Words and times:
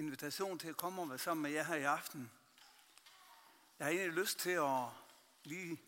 invitation 0.00 0.58
til 0.58 0.68
at 0.68 0.76
komme 0.76 1.02
og 1.02 1.08
være 1.08 1.18
sammen 1.18 1.42
med 1.42 1.50
jer 1.50 1.64
her 1.64 1.74
i 1.74 1.82
aften. 1.82 2.30
Jeg 3.78 3.86
har 3.86 3.92
egentlig 3.92 4.14
lyst 4.14 4.38
til 4.38 4.50
at 4.50 4.84
lige 5.44 5.80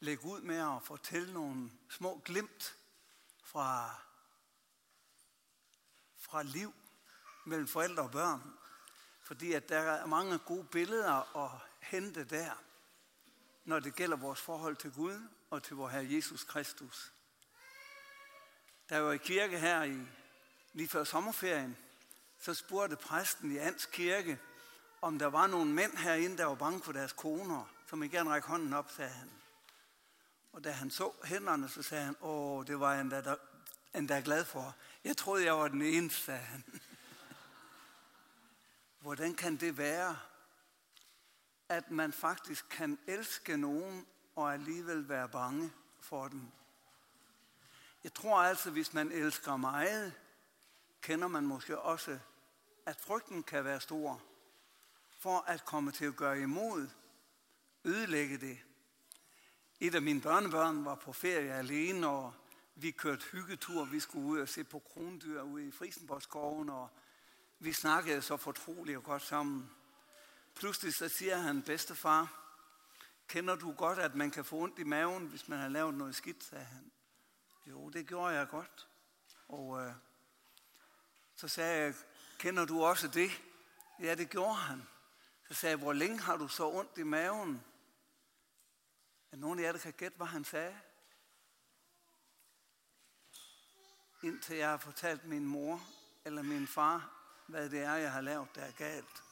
lægge 0.00 0.24
ud 0.24 0.40
med 0.40 0.56
at 0.56 0.82
fortælle 0.82 1.32
nogle 1.32 1.70
små 1.90 2.22
glimt 2.24 2.76
fra, 3.42 3.94
fra 6.16 6.42
liv 6.42 6.74
mellem 7.46 7.68
forældre 7.68 8.02
og 8.02 8.10
børn. 8.10 8.52
Fordi 9.22 9.52
at 9.52 9.68
der 9.68 9.78
er 9.78 10.06
mange 10.06 10.38
gode 10.38 10.64
billeder 10.64 11.36
at 11.36 11.60
hente 11.80 12.24
der, 12.24 12.52
når 13.64 13.80
det 13.80 13.94
gælder 13.94 14.16
vores 14.16 14.40
forhold 14.40 14.76
til 14.76 14.92
Gud 14.92 15.28
og 15.50 15.62
til 15.62 15.76
vor 15.76 15.88
Herre 15.88 16.12
Jesus 16.14 16.44
Kristus. 16.44 17.12
Der 18.88 18.98
var 18.98 19.12
i 19.12 19.18
kirke 19.18 19.58
her 19.58 19.82
i, 19.82 19.98
lige 20.72 20.88
før 20.88 21.04
sommerferien, 21.04 21.76
så 22.38 22.54
spurgte 22.54 22.96
præsten 22.96 23.52
i 23.52 23.58
Ans 23.58 23.86
kirke, 23.86 24.38
om 25.00 25.18
der 25.18 25.26
var 25.26 25.46
nogle 25.46 25.72
mænd 25.72 25.96
herinde, 25.96 26.38
der 26.38 26.44
var 26.44 26.54
bange 26.54 26.82
for 26.82 26.92
deres 26.92 27.12
koner, 27.12 27.64
som 27.86 28.02
ikke 28.02 28.16
gerne 28.16 28.30
række 28.30 28.48
hånden 28.48 28.72
op, 28.72 28.90
sagde 28.90 29.10
han. 29.10 29.30
Og 30.52 30.64
da 30.64 30.70
han 30.70 30.90
så 30.90 31.12
hænderne, 31.24 31.68
så 31.68 31.82
sagde 31.82 32.04
han, 32.04 32.16
åh, 32.20 32.66
det 32.66 32.80
var 32.80 32.94
han 32.94 33.08
da, 33.08 33.36
endda 33.94 34.20
glad 34.24 34.44
for. 34.44 34.74
Jeg 35.04 35.16
troede, 35.16 35.44
jeg 35.44 35.54
var 35.54 35.68
den 35.68 35.82
eneste, 35.82 36.20
sagde 36.20 36.40
han. 36.40 36.64
Hvordan 39.00 39.34
kan 39.34 39.56
det 39.56 39.78
være, 39.78 40.18
at 41.68 41.90
man 41.90 42.12
faktisk 42.12 42.68
kan 42.68 42.98
elske 43.06 43.56
nogen 43.56 44.06
og 44.36 44.52
alligevel 44.52 45.08
være 45.08 45.28
bange 45.28 45.72
for 46.00 46.28
dem? 46.28 46.48
Jeg 48.04 48.14
tror 48.14 48.42
altså, 48.42 48.70
hvis 48.70 48.92
man 48.92 49.12
elsker 49.12 49.56
meget, 49.56 50.12
kender 51.02 51.28
man 51.28 51.46
måske 51.46 51.78
også, 51.78 52.18
at 52.88 53.00
frygten 53.00 53.42
kan 53.42 53.64
være 53.64 53.80
stor 53.80 54.22
for 55.18 55.38
at 55.38 55.64
komme 55.64 55.92
til 55.92 56.04
at 56.04 56.16
gøre 56.16 56.40
imod, 56.40 56.88
ødelægge 57.84 58.38
det. 58.38 58.58
Et 59.80 59.94
af 59.94 60.02
mine 60.02 60.20
børnebørn 60.20 60.84
var 60.84 60.94
på 60.94 61.12
ferie 61.12 61.52
alene, 61.52 62.08
og 62.08 62.34
vi 62.74 62.90
kørte 62.90 63.24
hyggetur. 63.32 63.84
Vi 63.84 64.00
skulle 64.00 64.26
ud 64.26 64.40
og 64.40 64.48
se 64.48 64.64
på 64.64 64.78
krondyr 64.78 65.42
ude 65.42 65.68
i 65.68 65.70
Frisenborgskoven, 65.70 66.68
og 66.68 66.90
vi 67.58 67.72
snakkede 67.72 68.22
så 68.22 68.36
fortroligt 68.36 68.98
og 68.98 69.04
godt 69.04 69.22
sammen. 69.22 69.70
Pludselig 70.54 70.94
så 70.94 71.08
siger 71.08 71.36
han, 71.36 71.62
bedstefar, 71.62 72.44
kender 73.28 73.56
du 73.56 73.72
godt, 73.72 73.98
at 73.98 74.14
man 74.14 74.30
kan 74.30 74.44
få 74.44 74.56
ondt 74.56 74.78
i 74.78 74.84
maven, 74.84 75.26
hvis 75.26 75.48
man 75.48 75.58
har 75.58 75.68
lavet 75.68 75.94
noget 75.94 76.14
skidt, 76.14 76.44
sagde 76.44 76.64
han. 76.64 76.92
Jo, 77.66 77.88
det 77.88 78.06
gjorde 78.06 78.34
jeg 78.34 78.48
godt. 78.48 78.88
Og 79.48 79.80
øh, 79.80 79.92
så 81.36 81.48
sagde 81.48 81.82
jeg, 81.82 81.94
kender 82.38 82.64
du 82.64 82.84
også 82.84 83.08
det? 83.08 83.30
Ja, 84.00 84.14
det 84.14 84.30
gjorde 84.30 84.54
han. 84.54 84.88
Så 85.48 85.54
sagde 85.54 85.70
jeg, 85.70 85.78
hvor 85.78 85.92
længe 85.92 86.20
har 86.20 86.36
du 86.36 86.48
så 86.48 86.68
ondt 86.68 86.98
i 86.98 87.02
maven? 87.02 87.64
Er 89.32 89.36
nogen 89.36 89.58
af 89.58 89.62
jer, 89.62 89.72
der 89.72 89.78
kan 89.78 89.92
gætte, 89.92 90.16
hvad 90.16 90.26
han 90.26 90.44
sagde? 90.44 90.80
Indtil 94.22 94.56
jeg 94.56 94.68
har 94.68 94.76
fortalt 94.76 95.24
min 95.24 95.46
mor 95.46 95.82
eller 96.24 96.42
min 96.42 96.66
far, 96.66 97.10
hvad 97.46 97.70
det 97.70 97.80
er, 97.80 97.94
jeg 97.94 98.12
har 98.12 98.20
lavet, 98.20 98.48
der 98.54 98.62
er 98.62 98.72
galt. 98.72 99.22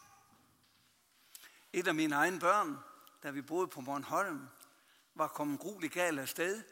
Et 1.72 1.88
af 1.88 1.94
mine 1.94 2.14
egne 2.14 2.40
børn, 2.40 2.78
da 3.22 3.30
vi 3.30 3.42
boede 3.42 3.68
på 3.68 3.80
Bornholm, 3.80 4.48
var 5.14 5.28
kommet 5.28 5.60
grueligt 5.60 5.92
galt 5.92 6.18
af 6.18 6.28
sted, 6.28 6.62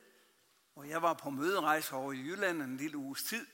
og 0.75 0.89
jeg 0.89 1.03
var 1.03 1.15
på 1.15 1.31
møderejse 1.31 1.95
over 1.95 2.13
i 2.13 2.19
Jylland 2.19 2.63
en 2.63 2.77
lille 2.77 2.97
uges 2.97 3.23
tid, 3.23 3.47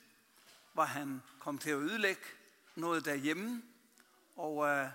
hvor 0.72 0.83
han 0.83 1.22
kom 1.41 1.59
til 1.59 1.70
at 1.70 1.77
ødelægge 1.77 2.22
noget 2.81 3.05
derhjemme, 3.05 3.62
og 4.36 4.67
øh, 4.67 4.89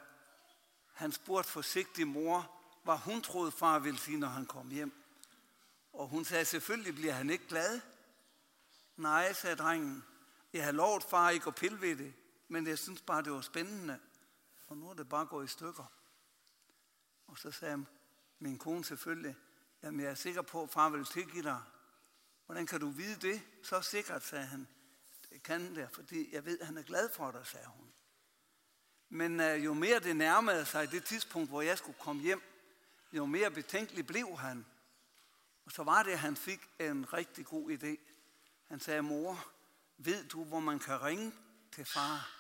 han 0.94 1.11
spurgte 1.11 1.52
forsigtigt 1.52 2.08
mor, 2.08 2.52
hvad 2.83 2.97
hun 2.97 3.22
troede 3.22 3.52
far 3.52 3.80
ville 3.80 4.00
sige, 4.00 4.17
når 4.17 4.27
han 4.27 4.45
kom 4.45 4.69
hjem. 4.69 4.94
Og 5.94 6.08
hun 6.08 6.25
sagde, 6.25 6.45
selvfølgelig 6.45 6.95
bliver 6.95 7.14
han 7.14 7.30
ikke 7.30 7.48
glad. 7.48 7.82
Nej, 8.98 9.33
sagde 9.33 9.55
drengen, 9.55 10.04
jeg 10.54 10.65
har 10.65 10.71
lovet 10.71 11.04
far 11.04 11.30
ikke 11.30 11.48
at 11.48 11.55
pille 11.55 11.82
ved 11.82 11.95
det, 11.95 12.14
men 12.48 12.67
jeg 12.67 12.80
synes 12.80 13.02
bare, 13.02 13.23
det 13.23 13.32
var 13.32 13.42
spændende. 13.42 13.99
Og 14.67 14.77
nu 14.77 14.89
er 14.89 14.93
det 14.93 15.10
bare 15.10 15.26
gået 15.26 15.45
i 15.45 15.48
stykker. 15.48 15.92
Og 17.27 17.37
så 17.37 17.52
sagde 17.52 17.86
min 18.39 18.58
kone 18.58 18.86
selvfølgelig, 18.86 19.36
jamen 19.83 19.99
jeg 19.99 20.10
er 20.10 20.15
sikker 20.15 20.42
på, 20.42 20.64
at 20.64 20.70
far 20.70 20.89
vil 20.89 21.05
tilgive 21.05 21.43
dig. 21.43 21.61
Hvordan 22.45 22.65
kan 22.65 22.80
du 22.80 22.89
vide 22.89 23.27
det? 23.27 23.42
Så 23.64 23.81
sikkert, 23.81 24.23
sagde 24.23 24.45
han. 24.45 24.67
Det 25.36 25.44
kan 25.44 25.76
det, 25.76 25.90
fordi 25.92 26.34
jeg 26.34 26.46
ved, 26.46 26.60
at 26.60 26.66
han 26.66 26.78
er 26.78 26.84
glad 26.84 27.10
for 27.10 27.32
dig, 27.32 27.48
sagde 27.48 27.66
hun. 27.68 27.94
Men 29.10 29.40
øh, 29.40 29.66
jo 29.66 29.73
mere 29.73 30.00
det 30.00 30.16
nærmede 30.16 30.66
sig 30.66 30.92
det 30.92 31.06
tidspunkt, 31.06 31.50
hvor 31.50 31.62
jeg 31.62 31.78
skulle 31.78 32.00
komme 32.00 32.22
hjem, 32.22 32.42
jo 33.14 33.26
mere 33.26 33.52
betænkelig 33.52 34.08
blev 34.08 34.38
han. 34.38 34.66
Og 35.66 35.72
så 35.72 35.84
var 35.84 36.04
det, 36.04 36.12
at 36.12 36.20
han 36.20 36.36
fik 36.36 36.70
en 36.80 37.14
rigtig 37.14 37.46
god 37.46 37.72
idé. 37.72 38.12
Han 38.68 38.80
sagde, 38.80 39.02
mor, 39.02 39.48
ved 39.98 40.28
du, 40.28 40.44
hvor 40.44 40.60
man 40.60 40.80
kan 40.80 41.02
ringe 41.02 41.34
til 41.72 41.86
far? 41.86 42.32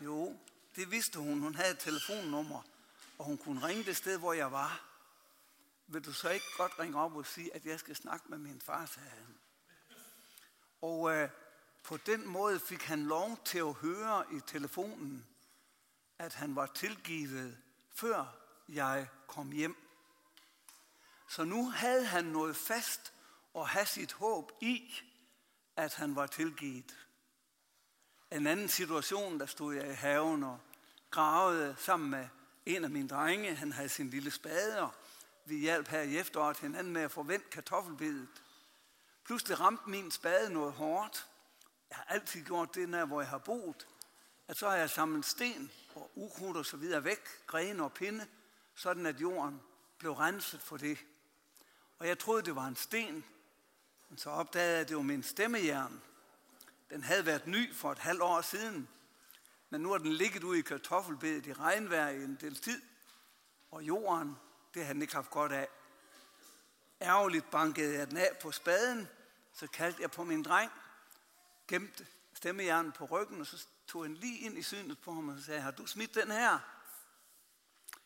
Jo, 0.00 0.38
det 0.74 0.90
vidste 0.90 1.18
hun. 1.18 1.40
Hun 1.40 1.54
havde 1.54 1.70
et 1.70 1.78
telefonnummer, 1.78 2.62
og 3.18 3.24
hun 3.24 3.38
kunne 3.38 3.66
ringe 3.66 3.84
det 3.84 3.96
sted, 3.96 4.18
hvor 4.18 4.32
jeg 4.32 4.52
var. 4.52 4.84
Vil 5.86 6.04
du 6.04 6.12
så 6.12 6.30
ikke 6.30 6.46
godt 6.56 6.78
ringe 6.78 7.00
op 7.00 7.16
og 7.16 7.26
sige, 7.26 7.54
at 7.54 7.64
jeg 7.64 7.78
skal 7.78 7.96
snakke 7.96 8.26
med 8.28 8.38
min 8.38 8.60
far, 8.60 8.86
sagde 8.86 9.08
han. 9.08 9.38
Og 10.80 11.16
øh, 11.16 11.28
på 11.86 11.96
den 11.96 12.28
måde 12.28 12.60
fik 12.60 12.82
han 12.82 13.06
lov 13.06 13.38
til 13.44 13.58
at 13.58 13.72
høre 13.72 14.24
i 14.32 14.40
telefonen, 14.46 15.26
at 16.18 16.34
han 16.34 16.56
var 16.56 16.66
tilgivet, 16.66 17.58
før 17.94 18.36
jeg 18.68 19.08
kom 19.26 19.52
hjem. 19.52 19.76
Så 21.28 21.44
nu 21.44 21.70
havde 21.70 22.04
han 22.04 22.24
noget 22.24 22.56
fast 22.56 23.12
og 23.54 23.68
have 23.68 23.86
sit 23.86 24.12
håb 24.12 24.52
i, 24.60 24.94
at 25.76 25.94
han 25.94 26.16
var 26.16 26.26
tilgivet. 26.26 26.96
En 28.30 28.46
anden 28.46 28.68
situation, 28.68 29.40
der 29.40 29.46
stod 29.46 29.74
jeg 29.74 29.90
i 29.90 29.94
haven 29.94 30.44
og 30.44 30.60
gravede 31.10 31.76
sammen 31.78 32.10
med 32.10 32.28
en 32.66 32.84
af 32.84 32.90
mine 32.90 33.08
drenge. 33.08 33.54
Han 33.54 33.72
havde 33.72 33.88
sin 33.88 34.10
lille 34.10 34.30
spade, 34.30 34.80
og 34.80 34.90
vi 35.44 35.58
hjalp 35.58 35.88
her 35.88 36.00
i 36.00 36.18
efteråret 36.18 36.58
hinanden 36.58 36.92
med 36.92 37.02
at 37.02 37.10
forvente 37.10 37.46
kartoffelbedet. 37.50 38.42
Pludselig 39.24 39.60
ramte 39.60 39.90
min 39.90 40.10
spade 40.10 40.52
noget 40.52 40.72
hårdt. 40.72 41.26
Jeg 41.90 41.96
har 41.96 42.04
altid 42.14 42.44
gjort 42.44 42.74
det, 42.74 42.88
når 42.88 43.04
hvor 43.04 43.20
jeg 43.20 43.30
har 43.30 43.38
boet. 43.38 43.86
At 44.48 44.56
så 44.56 44.68
har 44.68 44.76
jeg 44.76 44.90
samlet 44.90 45.24
sten 45.24 45.72
og 45.94 46.10
ukrudt 46.14 46.56
og 46.56 46.66
så 46.66 46.76
videre 46.76 47.04
væk, 47.04 47.46
grene 47.46 47.84
og 47.84 47.92
pinde, 47.92 48.26
sådan 48.74 49.06
at 49.06 49.20
jorden 49.20 49.60
blev 49.98 50.12
renset 50.12 50.62
for 50.62 50.76
det. 50.76 50.98
Og 51.98 52.08
jeg 52.08 52.18
troede, 52.18 52.42
det 52.42 52.56
var 52.56 52.66
en 52.66 52.76
sten, 52.76 53.24
men 54.08 54.18
så 54.18 54.30
opdagede 54.30 54.72
jeg, 54.72 54.80
at 54.80 54.88
det 54.88 54.96
var 54.96 55.02
min 55.02 55.22
stemmejern. 55.22 56.02
Den 56.90 57.02
havde 57.02 57.26
været 57.26 57.46
ny 57.46 57.74
for 57.74 57.92
et 57.92 57.98
halvt 57.98 58.22
år 58.22 58.40
siden, 58.40 58.88
men 59.70 59.80
nu 59.80 59.90
har 59.90 59.98
den 59.98 60.12
ligget 60.12 60.44
ude 60.44 60.58
i 60.58 60.62
kartoffelbedet 60.62 61.46
i 61.46 61.52
regnvejr 61.52 62.08
i 62.08 62.24
en 62.24 62.38
del 62.40 62.56
tid, 62.56 62.82
og 63.70 63.82
jorden, 63.82 64.36
det 64.74 64.86
har 64.86 64.92
den 64.92 65.02
ikke 65.02 65.14
haft 65.14 65.30
godt 65.30 65.52
af. 65.52 65.68
Ærgerligt 67.02 67.50
bankede 67.50 67.98
jeg 67.98 68.10
den 68.10 68.16
af 68.16 68.38
på 68.42 68.52
spaden, 68.52 69.08
så 69.52 69.66
kaldte 69.66 70.02
jeg 70.02 70.10
på 70.10 70.24
min 70.24 70.42
dreng, 70.42 70.72
gemte 71.68 72.06
stemmejernen 72.34 72.92
på 72.92 73.04
ryggen, 73.04 73.40
og 73.40 73.46
så 73.46 73.66
tog 73.86 74.02
han 74.02 74.14
lige 74.14 74.38
ind 74.38 74.58
i 74.58 74.62
synet 74.62 74.98
på 74.98 75.12
ham 75.12 75.28
og 75.28 75.40
sagde, 75.40 75.60
har 75.60 75.70
du 75.70 75.86
smidt 75.86 76.14
den 76.14 76.30
her? 76.30 76.58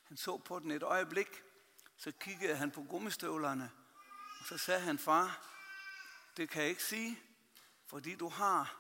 Han 0.03 0.17
så 0.17 0.37
på 0.37 0.59
den 0.59 0.71
et 0.71 0.83
øjeblik, 0.83 1.43
så 1.97 2.13
kiggede 2.13 2.57
han 2.57 2.71
på 2.71 2.83
gummistøvlerne, 2.83 3.71
og 4.41 4.47
så 4.47 4.59
sagde 4.59 4.81
han, 4.81 4.99
far, 4.99 5.47
det 6.37 6.51
kan 6.51 6.63
jeg 6.63 6.71
ikke 6.71 6.85
sige, 6.85 7.23
fordi 7.87 8.15
du 8.15 8.29
har, 8.29 8.77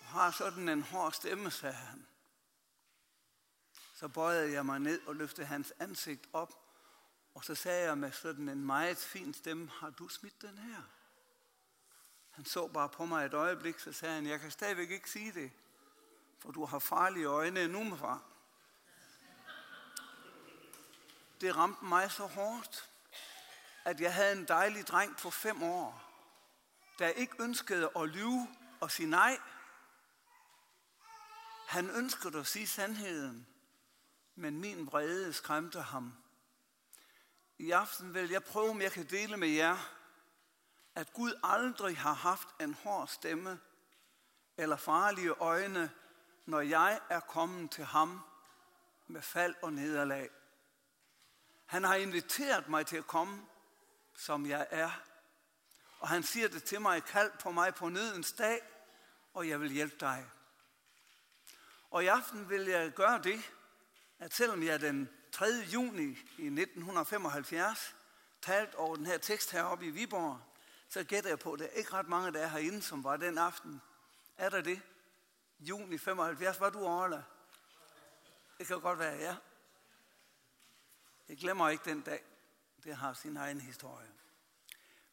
du 0.00 0.04
har 0.04 0.30
sådan 0.30 0.68
en 0.68 0.82
hård 0.82 1.12
stemme, 1.12 1.50
sagde 1.50 1.74
han. 1.74 2.06
Så 3.94 4.08
bøjede 4.08 4.52
jeg 4.52 4.66
mig 4.66 4.80
ned 4.80 5.06
og 5.06 5.16
løftede 5.16 5.46
hans 5.46 5.72
ansigt 5.78 6.28
op, 6.32 6.52
og 7.34 7.44
så 7.44 7.54
sagde 7.54 7.84
jeg 7.84 7.98
med 7.98 8.12
sådan 8.12 8.48
en 8.48 8.66
meget 8.66 8.96
fin 8.96 9.34
stemme, 9.34 9.70
har 9.70 9.90
du 9.90 10.08
smidt 10.08 10.42
den 10.42 10.58
her? 10.58 10.82
Han 12.30 12.44
så 12.44 12.66
bare 12.66 12.88
på 12.88 13.04
mig 13.04 13.26
et 13.26 13.34
øjeblik, 13.34 13.78
så 13.78 13.92
sagde 13.92 14.14
han, 14.14 14.26
jeg 14.26 14.40
kan 14.40 14.50
stadigvæk 14.50 14.90
ikke 14.90 15.10
sige 15.10 15.32
det, 15.32 15.50
for 16.38 16.52
du 16.52 16.64
har 16.64 16.78
farlige 16.78 17.26
øjne 17.26 17.68
nu, 17.68 17.96
far. 17.96 18.22
Det 21.40 21.56
ramte 21.56 21.84
mig 21.84 22.10
så 22.10 22.26
hårdt, 22.26 22.90
at 23.84 24.00
jeg 24.00 24.14
havde 24.14 24.32
en 24.32 24.48
dejlig 24.48 24.86
dreng 24.86 25.16
på 25.16 25.30
fem 25.30 25.62
år, 25.62 26.02
der 26.98 27.08
ikke 27.08 27.42
ønskede 27.42 27.90
at 27.96 28.08
lyve 28.08 28.48
og 28.80 28.90
sige 28.90 29.10
nej. 29.10 29.38
Han 31.66 31.90
ønskede 31.90 32.38
at 32.38 32.46
sige 32.46 32.66
sandheden, 32.66 33.46
men 34.34 34.60
min 34.60 34.86
vrede 34.86 35.32
skræmte 35.32 35.80
ham. 35.80 36.12
I 37.58 37.70
aften 37.70 38.14
vil 38.14 38.30
jeg 38.30 38.44
prøve, 38.44 38.70
om 38.70 38.82
jeg 38.82 38.92
kan 38.92 39.06
dele 39.06 39.36
med 39.36 39.48
jer, 39.48 39.99
at 41.00 41.12
Gud 41.12 41.32
aldrig 41.42 41.98
har 41.98 42.12
haft 42.12 42.48
en 42.60 42.74
hård 42.74 43.08
stemme 43.08 43.60
eller 44.56 44.76
farlige 44.76 45.30
øjne, 45.30 45.90
når 46.46 46.60
jeg 46.60 47.00
er 47.08 47.20
kommet 47.20 47.70
til 47.70 47.84
ham 47.84 48.20
med 49.06 49.22
fald 49.22 49.54
og 49.62 49.72
nederlag. 49.72 50.30
Han 51.66 51.84
har 51.84 51.94
inviteret 51.94 52.68
mig 52.68 52.86
til 52.86 52.96
at 52.96 53.06
komme, 53.06 53.46
som 54.16 54.46
jeg 54.46 54.66
er. 54.70 54.90
Og 55.98 56.08
han 56.08 56.22
siger 56.22 56.48
det 56.48 56.64
til 56.64 56.80
mig, 56.80 57.04
kald 57.04 57.30
på 57.40 57.50
mig 57.50 57.74
på 57.74 57.88
nødens 57.88 58.32
dag, 58.32 58.60
og 59.34 59.48
jeg 59.48 59.60
vil 59.60 59.70
hjælpe 59.70 59.96
dig. 60.00 60.30
Og 61.90 62.04
i 62.04 62.06
aften 62.06 62.48
vil 62.48 62.66
jeg 62.66 62.90
gøre 62.90 63.22
det, 63.22 63.50
at 64.18 64.34
selvom 64.34 64.62
jeg 64.62 64.80
den 64.80 65.08
3. 65.32 65.46
juni 65.46 66.08
i 66.38 66.46
1975 66.46 67.96
talt 68.42 68.74
over 68.74 68.96
den 68.96 69.06
her 69.06 69.18
tekst 69.18 69.50
heroppe 69.50 69.86
i 69.86 69.90
Viborg, 69.90 70.49
så 70.90 71.04
gætter 71.04 71.30
jeg 71.30 71.38
på, 71.38 71.52
at 71.52 71.58
der 71.58 71.64
er 71.64 71.70
ikke 71.70 71.92
ret 71.92 72.08
mange, 72.08 72.32
der 72.32 72.40
er 72.40 72.48
herinde, 72.48 72.82
som 72.82 73.04
var 73.04 73.16
den 73.16 73.38
aften. 73.38 73.82
Er 74.36 74.48
der 74.48 74.60
det? 74.60 74.82
Juni 75.60 75.98
75, 75.98 76.60
var 76.60 76.70
du 76.70 76.84
Orla? 76.84 77.22
Det 78.58 78.66
kan 78.66 78.80
godt 78.80 78.98
være, 78.98 79.16
ja. 79.16 79.36
Jeg 81.28 81.36
glemmer 81.36 81.68
ikke 81.68 81.84
den 81.84 82.00
dag. 82.00 82.24
Det 82.84 82.96
har 82.96 83.12
sin 83.12 83.36
egen 83.36 83.60
historie. 83.60 84.08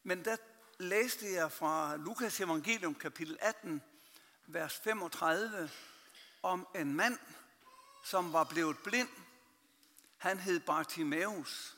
Men 0.02 0.24
der 0.24 0.36
læste 0.78 1.32
jeg 1.32 1.52
fra 1.52 1.96
Lukas 1.96 2.40
evangelium 2.40 2.94
kapitel 2.94 3.38
18, 3.40 3.82
vers 4.46 4.78
35, 4.78 5.70
om 6.42 6.68
en 6.74 6.94
mand, 6.94 7.18
som 8.04 8.32
var 8.32 8.44
blevet 8.44 8.78
blind. 8.78 9.08
Han 10.16 10.38
hed 10.38 10.60
Bartimaeus. 10.60 11.76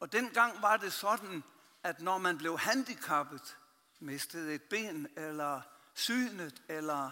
Og 0.00 0.12
dengang 0.12 0.62
var 0.62 0.76
det 0.76 0.92
sådan, 0.92 1.44
at 1.82 2.00
når 2.00 2.18
man 2.18 2.38
blev 2.38 2.58
handicappet, 2.58 3.56
mistede 4.00 4.54
et 4.54 4.62
ben, 4.62 5.08
eller 5.16 5.60
synet, 5.94 6.62
eller 6.68 7.10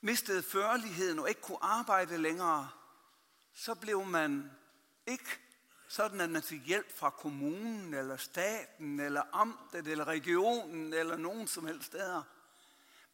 mistede 0.00 0.42
førligheden 0.42 1.18
og 1.18 1.28
ikke 1.28 1.40
kunne 1.40 1.62
arbejde 1.64 2.18
længere, 2.18 2.70
så 3.54 3.74
blev 3.74 4.04
man 4.04 4.50
ikke 5.06 5.38
sådan, 5.88 6.20
at 6.20 6.30
man 6.30 6.42
fik 6.42 6.66
hjælp 6.66 6.98
fra 6.98 7.10
kommunen, 7.10 7.94
eller 7.94 8.16
staten, 8.16 9.00
eller 9.00 9.22
amtet, 9.32 9.86
eller 9.86 10.04
regionen, 10.04 10.94
eller 10.94 11.16
nogen 11.16 11.48
som 11.48 11.66
helst 11.66 11.86
steder. 11.86 12.22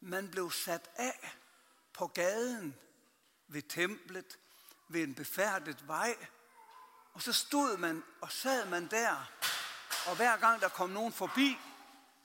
Man 0.01 0.31
blev 0.31 0.51
sat 0.51 0.91
af 0.97 1.37
på 1.93 2.07
gaden, 2.07 2.75
ved 3.49 3.63
templet, 3.63 4.39
ved 4.89 5.03
en 5.03 5.15
befærdet 5.15 5.89
vej, 5.89 6.17
og 7.13 7.23
så 7.23 7.33
stod 7.33 7.77
man 7.77 8.03
og 8.21 8.33
sad 8.33 8.69
man 8.69 8.87
der, 8.87 9.31
og 10.07 10.17
hver 10.17 10.37
gang 10.37 10.61
der 10.61 10.69
kom 10.69 10.91
nogen 10.91 11.13
forbi, 11.13 11.59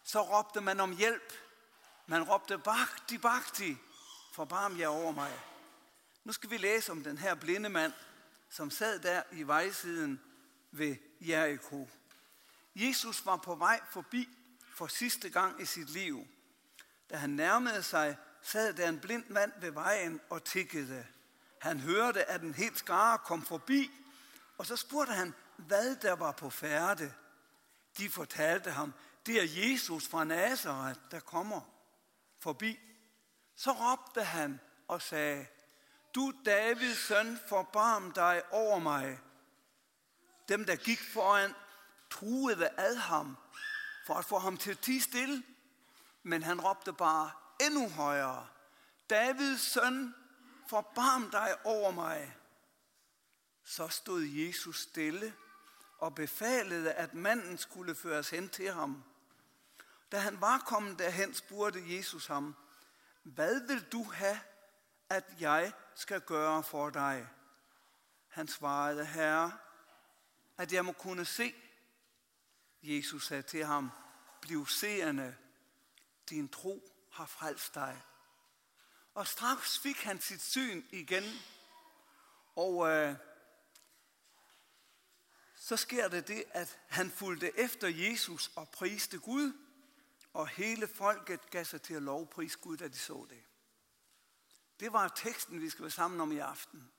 så 0.04 0.22
råbte 0.22 0.62
man 0.62 0.80
om 0.80 0.98
hjælp. 0.98 1.34
Man 2.08 2.24
råbte, 2.24 2.58
Bakti, 2.58 3.18
Bakti, 3.18 3.78
forbarm 4.34 4.80
jer 4.80 4.88
over 4.88 5.12
mig. 5.12 5.40
Nu 6.24 6.34
skal 6.34 6.50
vi 6.50 6.58
læse 6.58 6.92
om 6.92 7.04
den 7.04 7.18
her 7.18 7.36
blinde 7.36 7.70
mand, 7.70 7.94
som 8.50 8.72
sad 8.72 9.00
der 9.00 9.24
i 9.31 9.44
vejsiden 9.44 10.22
ved 10.72 10.96
Jericho. 11.22 11.90
Jesus 12.76 13.26
var 13.26 13.38
på 13.38 13.56
vej 13.56 13.80
forbi 13.92 14.30
for 14.76 14.88
sidste 14.88 15.30
gang 15.30 15.62
i 15.62 15.66
sit 15.66 15.90
liv. 15.90 16.28
Da 17.10 17.18
han 17.18 17.30
nærmede 17.30 17.84
sig, 17.84 18.18
sad 18.42 18.74
der 18.74 18.90
en 18.90 19.00
blind 19.00 19.26
mand 19.30 19.52
ved 19.62 19.72
vejen 19.72 20.22
og 20.30 20.44
tikkede. 20.44 21.06
Han 21.62 21.80
hørte, 21.80 22.26
at 22.26 22.42
en 22.42 22.54
helt 22.54 22.78
skare 22.78 23.18
kom 23.18 23.46
forbi, 23.46 23.92
og 24.58 24.66
så 24.66 24.76
spurgte 24.76 25.14
han, 25.14 25.34
hvad 25.58 25.96
der 25.96 26.14
var 26.14 26.31
på 26.31 26.50
færde. 26.50 27.14
De 28.00 28.10
fortalte 28.10 28.72
ham, 28.72 28.94
det 29.25 29.42
er 29.42 29.69
Jesus 29.69 30.07
fra 30.07 30.24
Nazareth, 30.24 31.00
der 31.12 31.19
kommer 31.19 31.62
forbi. 32.40 32.80
Så 33.56 33.72
råbte 33.72 34.24
han 34.24 34.60
og 34.88 35.01
sagde, 35.01 35.48
du 36.16 36.34
Davids 36.46 36.98
søn, 36.98 37.40
forbarm 37.48 38.12
dig 38.12 38.44
over 38.51 38.80
mig. 38.80 39.19
Dem, 40.50 40.66
der 40.66 40.75
gik 40.75 41.00
foran, 41.13 41.54
truede 42.10 42.69
ad 42.78 42.96
ham 42.96 43.38
for 44.06 44.13
at 44.13 44.25
få 44.25 44.40
ham 44.40 44.57
til 44.57 44.72
at 44.72 44.80
tige 44.80 45.02
stille. 45.02 45.44
Men 46.24 46.44
han 46.44 46.62
råbte 46.62 46.94
bare 46.94 47.31
endnu 47.62 47.90
højere. 47.90 48.48
Davids 49.10 49.62
søn, 49.62 50.16
forbarm 50.69 51.31
dig 51.31 51.56
over 51.63 51.92
mig. 51.92 52.36
Så 53.63 53.88
stod 53.88 54.22
Jesus 54.24 54.80
stille 54.81 55.34
og 56.00 56.16
befalede, 56.16 56.94
at 56.94 57.13
manden 57.13 57.57
skulle 57.57 57.96
føres 57.96 58.30
hen 58.30 58.50
til 58.50 58.74
ham. 58.74 59.04
Da 60.12 60.19
han 60.19 60.42
var 60.42 60.57
kommet 60.57 61.00
derhen, 61.00 61.34
spurgte 61.34 61.96
Jesus 61.96 62.28
ham, 62.28 62.56
hvad 63.24 63.68
vil 63.68 63.86
du 63.92 64.04
have, 64.04 64.40
at 65.10 65.25
jeg 65.40 65.74
skal 65.96 66.22
gøre 66.22 66.63
for 66.63 66.90
dig? 66.90 67.28
Han 68.28 68.48
svarede, 68.48 69.06
Herre, 69.06 69.57
at 70.57 70.74
jeg 70.74 70.86
må 70.86 70.92
kunne 70.92 71.25
se. 71.25 71.54
Jesus 72.84 73.28
sagde 73.28 73.44
til 73.44 73.66
ham, 73.66 73.92
bliv 74.42 74.68
seende, 74.68 75.36
din 76.30 76.50
tro 76.50 76.92
har 77.12 77.25
frelst 77.25 77.75
dig. 77.75 78.02
Og 79.13 79.28
straks 79.28 79.80
fik 79.80 80.04
han 80.04 80.22
sit 80.22 80.42
syn 80.42 80.84
igen, 80.92 81.24
og 82.56 82.90
øh, 82.90 83.16
så 85.69 85.77
sker 85.77 86.07
det 86.07 86.27
det, 86.27 86.44
at 86.51 86.80
han 86.88 87.12
fulgte 87.12 87.60
efter 87.60 87.88
Jesus 87.88 88.51
og 88.56 88.69
priste 88.69 89.19
Gud, 89.19 89.54
og 90.33 90.48
hele 90.48 90.88
folket 90.88 91.50
gav 91.50 91.66
sig 91.66 91.81
til 91.81 91.94
at 91.94 92.01
lovprise 92.01 92.57
Gud, 92.57 92.77
da 92.77 92.88
de 92.88 92.98
så 92.98 93.25
det. 93.30 93.44
Det 94.80 94.94
var 94.94 95.07
teksten, 95.07 95.62
vi 95.62 95.69
skal 95.69 95.81
være 95.81 95.92
sammen 95.92 96.21
om 96.21 96.31
i 96.31 96.38
aften. 96.38 96.92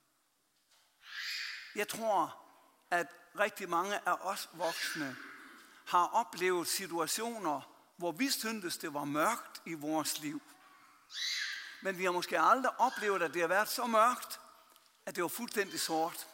Jeg 1.74 1.88
tror, 1.88 2.44
at 2.90 3.06
rigtig 3.38 3.68
mange 3.68 4.08
af 4.08 4.16
os 4.20 4.48
voksne 4.52 5.16
har 5.86 6.06
oplevet 6.06 6.68
situationer, 6.68 7.76
hvor 7.96 8.12
vi 8.12 8.30
syntes, 8.30 8.78
det 8.78 8.94
var 8.94 9.04
mørkt 9.04 9.62
i 9.66 9.74
vores 9.74 10.20
liv. 10.20 10.42
Men 11.82 11.98
vi 11.98 12.04
har 12.04 12.12
måske 12.12 12.40
aldrig 12.40 12.80
oplevet, 12.80 13.22
at 13.22 13.34
det 13.34 13.40
har 13.40 13.48
været 13.48 13.68
så 13.68 13.86
mørkt, 13.86 14.40
at 15.06 15.14
det 15.16 15.22
var 15.22 15.28
fuldstændig 15.28 15.80
sort. 15.80 16.29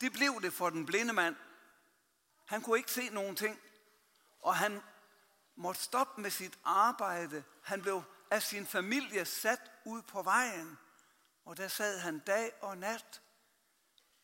Det 0.00 0.12
blev 0.12 0.42
det 0.42 0.52
for 0.52 0.70
den 0.70 0.86
blinde 0.86 1.12
mand. 1.12 1.36
Han 2.46 2.62
kunne 2.62 2.78
ikke 2.78 2.92
se 2.92 3.08
nogen 3.08 3.36
ting, 3.36 3.60
og 4.40 4.56
han 4.56 4.82
måtte 5.56 5.82
stoppe 5.82 6.20
med 6.20 6.30
sit 6.30 6.58
arbejde. 6.64 7.44
Han 7.62 7.82
blev 7.82 8.02
af 8.30 8.42
sin 8.42 8.66
familie 8.66 9.24
sat 9.24 9.70
ud 9.84 10.02
på 10.02 10.22
vejen, 10.22 10.78
og 11.44 11.56
der 11.56 11.68
sad 11.68 11.98
han 11.98 12.18
dag 12.18 12.52
og 12.60 12.78
nat. 12.78 13.22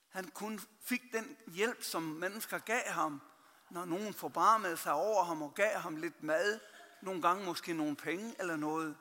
Han 0.09 0.29
kun 0.29 0.61
fik 0.85 1.03
den 1.13 1.37
hjælp, 1.47 1.83
som 1.83 2.03
mennesker 2.03 2.59
gav 2.59 2.89
ham, 2.89 3.23
når 3.71 3.85
nogen 3.85 4.15
forbarmede 4.15 4.77
sig 4.77 4.93
over 4.93 5.25
ham 5.25 5.43
og 5.43 5.55
gav 5.55 5.79
ham 5.79 5.97
lidt 5.97 6.23
mad, 6.23 6.61
nogle 7.03 7.23
gange 7.23 7.45
måske 7.45 7.73
nogle 7.73 7.97
penge 7.97 8.35
eller 8.39 8.57
noget. 8.57 8.97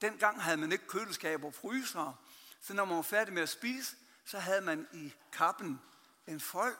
Dengang 0.00 0.42
havde 0.42 0.56
man 0.56 0.72
ikke 0.72 0.86
køleskab 0.86 1.44
og 1.44 1.54
fryser, 1.54 2.24
så 2.60 2.74
når 2.74 2.84
man 2.84 2.96
var 2.96 3.02
færdig 3.02 3.34
med 3.34 3.42
at 3.42 3.48
spise, 3.48 3.96
så 4.30 4.38
havde 4.38 4.60
man 4.60 4.88
i 4.92 5.12
kappen 5.32 5.80
en 6.26 6.40
fold 6.40 6.76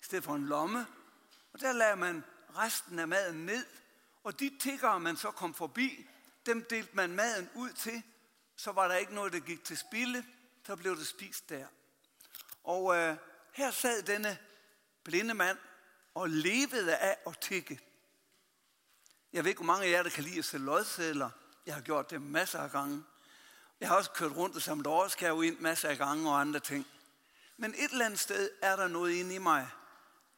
i 0.00 0.04
stedet 0.04 0.24
for 0.24 0.34
en 0.34 0.46
lomme, 0.46 0.86
og 1.52 1.60
der 1.60 1.72
lagde 1.72 1.96
man 1.96 2.24
resten 2.56 2.98
af 2.98 3.08
maden 3.08 3.46
ned, 3.46 3.66
og 4.24 4.40
de 4.40 4.58
tiggere, 4.60 5.00
man 5.00 5.16
så 5.16 5.30
kom 5.30 5.54
forbi, 5.54 6.06
dem 6.46 6.66
delte 6.70 6.96
man 6.96 7.10
maden 7.10 7.50
ud 7.54 7.72
til, 7.72 8.02
så 8.56 8.72
var 8.72 8.88
der 8.88 8.94
ikke 8.94 9.14
noget, 9.14 9.32
der 9.32 9.38
gik 9.38 9.64
til 9.64 9.78
spilde, 9.78 10.24
så 10.66 10.76
blev 10.76 10.96
det 10.96 11.06
spist 11.06 11.48
der. 11.48 11.66
Og 12.64 12.96
øh, 12.96 13.16
her 13.52 13.70
sad 13.70 14.02
denne 14.02 14.38
blinde 15.04 15.34
mand 15.34 15.58
og 16.14 16.28
levede 16.28 16.96
af 16.96 17.16
at 17.26 17.38
tikke. 17.38 17.80
Jeg 19.32 19.44
ved 19.44 19.48
ikke, 19.48 19.58
hvor 19.58 19.72
mange 19.72 19.86
af 19.86 19.90
jer, 19.90 20.02
der 20.02 20.10
kan 20.10 20.24
lide 20.24 20.38
at 20.38 20.44
sælge 20.44 20.64
lodsedler. 20.64 21.30
Jeg 21.66 21.74
har 21.74 21.82
gjort 21.82 22.10
det 22.10 22.22
masser 22.22 22.58
af 22.58 22.70
gange. 22.70 23.04
Jeg 23.80 23.88
har 23.88 23.96
også 23.96 24.10
kørt 24.10 24.36
rundt 24.36 24.56
og 24.56 24.62
samlet 24.62 24.86
årskæve 24.86 25.46
ind 25.46 25.58
masser 25.58 25.88
af 25.88 25.98
gange 25.98 26.30
og 26.30 26.40
andre 26.40 26.60
ting. 26.60 26.86
Men 27.56 27.74
et 27.74 27.90
eller 27.90 28.04
andet 28.04 28.20
sted 28.20 28.50
er 28.62 28.76
der 28.76 28.88
noget 28.88 29.12
inde 29.12 29.34
i 29.34 29.38
mig, 29.38 29.68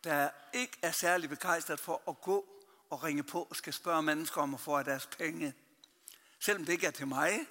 der 0.04 0.30
ikke 0.52 0.78
er 0.82 0.92
særlig 0.92 1.28
begejstret 1.28 1.80
for 1.80 2.02
at 2.08 2.20
gå 2.20 2.46
og 2.90 3.02
ringe 3.02 3.22
på 3.22 3.42
og 3.42 3.56
skal 3.56 3.72
spørge 3.72 4.02
mennesker 4.02 4.40
om 4.40 4.54
at 4.54 4.60
få 4.60 4.82
deres 4.82 5.06
penge. 5.06 5.54
Selvom 6.40 6.64
det 6.64 6.72
ikke 6.72 6.86
er 6.86 6.90
til 6.90 7.06
mig, 7.06 7.46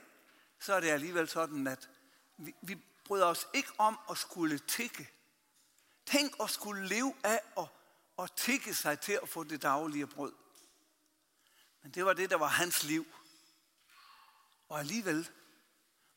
så 0.60 0.74
er 0.74 0.80
det 0.80 0.90
alligevel 0.90 1.30
sådan, 1.30 1.68
at 1.68 1.90
vi, 2.38 2.56
vi 2.62 2.78
bryder 3.06 3.26
os 3.26 3.48
ikke 3.54 3.72
om 3.78 4.00
at 4.10 4.18
skulle 4.18 4.60
tikke. 4.60 5.10
Tænk 6.06 6.36
at 6.42 6.50
skulle 6.50 6.88
leve 6.88 7.16
af 7.24 7.42
at, 7.58 7.68
at 8.20 8.32
tikke 8.32 8.74
sig 8.74 9.00
til 9.00 9.20
at 9.24 9.30
få 9.30 9.44
det 9.44 9.62
daglige 9.62 10.08
brød. 10.08 10.34
Men 11.84 11.92
det 11.92 12.06
var 12.06 12.14
det, 12.14 12.30
der 12.30 12.36
var 12.38 12.48
hans 12.48 12.84
liv. 12.84 13.06
Og 14.70 14.80
alligevel 14.80 15.30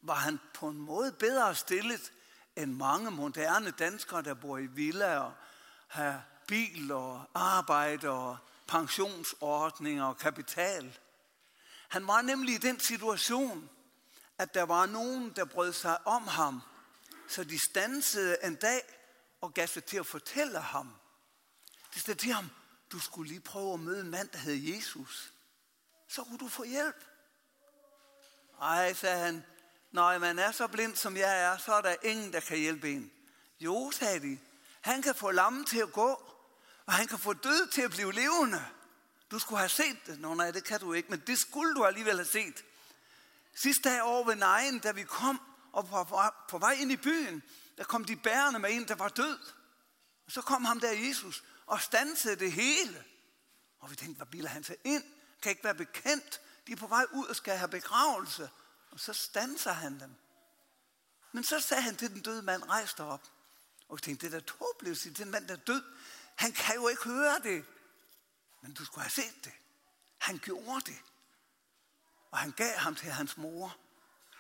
var 0.03 0.15
han 0.15 0.41
på 0.55 0.69
en 0.69 0.79
måde 0.79 1.13
bedre 1.13 1.55
stillet 1.55 2.13
end 2.57 2.73
mange 2.73 3.11
moderne 3.11 3.71
danskere, 3.71 4.23
der 4.23 4.35
bor 4.35 4.59
i 4.59 4.67
villaer 4.67 5.19
og 5.19 5.33
har 5.89 6.23
bil 6.47 6.93
og 6.93 7.25
arbejde 7.35 8.11
og 8.11 8.39
pensionsordninger 8.67 10.05
og 10.05 10.19
kapital. 10.19 10.99
Han 11.89 12.07
var 12.07 12.23
nemlig 12.23 12.55
i 12.55 12.59
den 12.59 12.81
situation, 12.81 13.71
at 14.39 14.55
der 14.55 14.63
var 14.63 14.87
nogen, 14.87 15.33
der 15.37 15.45
brød 15.45 15.73
sig 15.73 16.07
om 16.07 16.27
ham, 16.27 16.63
så 17.29 17.45
de 17.45 17.59
stansede 17.71 18.37
en 18.43 18.55
dag 18.55 18.83
og 19.41 19.55
gav 19.55 19.67
sig 19.67 19.85
til 19.85 19.97
at 19.97 20.07
fortælle 20.07 20.59
ham. 20.59 20.93
Det 21.95 22.03
stod 22.03 22.15
til 22.15 22.33
ham, 22.33 22.51
du 22.93 22.99
skulle 22.99 23.29
lige 23.29 23.41
prøve 23.41 23.75
at 23.75 23.81
møde 23.81 24.01
en 24.01 24.11
mand, 24.11 24.29
der 24.29 24.39
hed 24.39 24.55
Jesus. 24.55 25.33
Så 26.09 26.25
kunne 26.25 26.39
du 26.39 26.49
få 26.49 26.65
hjælp. 26.65 27.05
Ej, 28.61 28.93
sagde 28.93 29.19
han, 29.25 29.45
når 29.93 30.19
man 30.19 30.39
er 30.39 30.53
så 30.53 30.67
blind, 30.67 30.97
som 30.97 31.17
jeg 31.17 31.41
er, 31.43 31.57
så 31.57 31.73
er 31.73 31.81
der 31.81 31.95
ingen, 32.03 32.33
der 32.33 32.41
kan 32.41 32.59
hjælpe 32.59 32.93
en. 32.93 33.11
Jo, 33.61 33.91
sagde 33.95 34.21
de, 34.21 34.39
han 34.81 35.03
kan 35.03 35.15
få 35.15 35.31
lammen 35.31 35.65
til 35.65 35.79
at 35.79 35.93
gå, 35.93 36.33
og 36.87 36.93
han 36.93 37.07
kan 37.07 37.19
få 37.19 37.33
død 37.33 37.71
til 37.71 37.83
at 37.83 37.91
blive 37.91 38.13
levende. 38.13 38.65
Du 39.31 39.39
skulle 39.39 39.59
have 39.59 39.69
set 39.69 40.07
det. 40.07 40.21
Nå 40.21 40.35
nej, 40.35 40.51
det 40.51 40.65
kan 40.65 40.81
du 40.81 40.93
ikke, 40.93 41.11
men 41.11 41.23
det 41.27 41.39
skulle 41.39 41.75
du 41.75 41.85
alligevel 41.85 42.17
have 42.17 42.25
set. 42.25 42.65
Sidste 43.55 43.91
dag 43.91 44.03
over 44.03 44.25
ved 44.25 44.35
Nejen, 44.35 44.79
da 44.79 44.93
vi 44.93 45.05
kom 45.05 45.41
og 45.73 45.91
var 45.91 46.45
på 46.49 46.59
vej 46.59 46.73
ind 46.73 46.93
i 46.93 46.97
byen, 46.97 47.43
der 47.77 47.85
kom 47.85 48.05
de 48.05 48.17
bærende 48.17 48.59
med 48.59 48.71
en, 48.73 48.89
der 48.89 48.95
var 48.95 49.09
død. 49.09 49.39
Og 50.27 50.33
så 50.33 50.41
kom 50.41 50.65
ham 50.65 50.81
der 50.81 50.93
Jesus 50.93 51.45
og 51.67 51.81
stansede 51.81 52.37
det 52.37 52.53
hele. 52.53 53.05
Og 53.81 53.91
vi 53.91 53.97
tænkte, 53.97 54.17
hvad 54.17 54.27
biler 54.27 54.49
han 54.49 54.65
sig 54.65 54.77
ind? 54.85 55.05
Kan 55.43 55.51
ikke 55.51 55.65
være 55.65 55.75
bekendt. 55.75 56.41
De 56.67 56.73
er 56.73 56.77
på 56.77 56.87
vej 56.87 57.05
ud 57.13 57.27
og 57.27 57.37
skal 57.37 57.57
have 57.57 57.69
begravelse. 57.69 58.51
Og 58.93 59.01
så 59.01 59.13
stanser 59.13 59.73
han 59.73 60.01
dem. 60.01 60.15
Men 61.33 61.45
så 61.45 61.61
sagde 61.61 61.83
han 61.83 61.97
til 61.97 62.11
den 62.11 62.23
døde 62.23 62.43
mand, 62.43 62.63
rejs 62.63 62.95
dig 62.95 63.07
op. 63.07 63.23
Og 63.89 63.97
jeg 63.97 64.03
tænkte, 64.03 64.27
det 64.27 64.35
er 64.35 64.41
da 64.41 64.47
tåbeligt 64.47 65.07
at 65.07 65.17
den 65.17 65.31
mand, 65.31 65.49
der 65.49 65.55
er 65.55 65.59
død. 65.59 65.83
Han 66.37 66.53
kan 66.53 66.75
jo 66.75 66.89
ikke 66.89 67.03
høre 67.03 67.39
det. 67.39 67.65
Men 68.63 68.75
du 68.75 68.85
skulle 68.85 69.03
have 69.03 69.11
set 69.11 69.45
det. 69.45 69.53
Han 70.19 70.39
gjorde 70.39 70.81
det. 70.81 70.99
Og 72.31 72.39
han 72.39 72.51
gav 72.51 72.77
ham 72.77 72.95
til 72.95 73.11
hans 73.11 73.37
mor. 73.37 73.77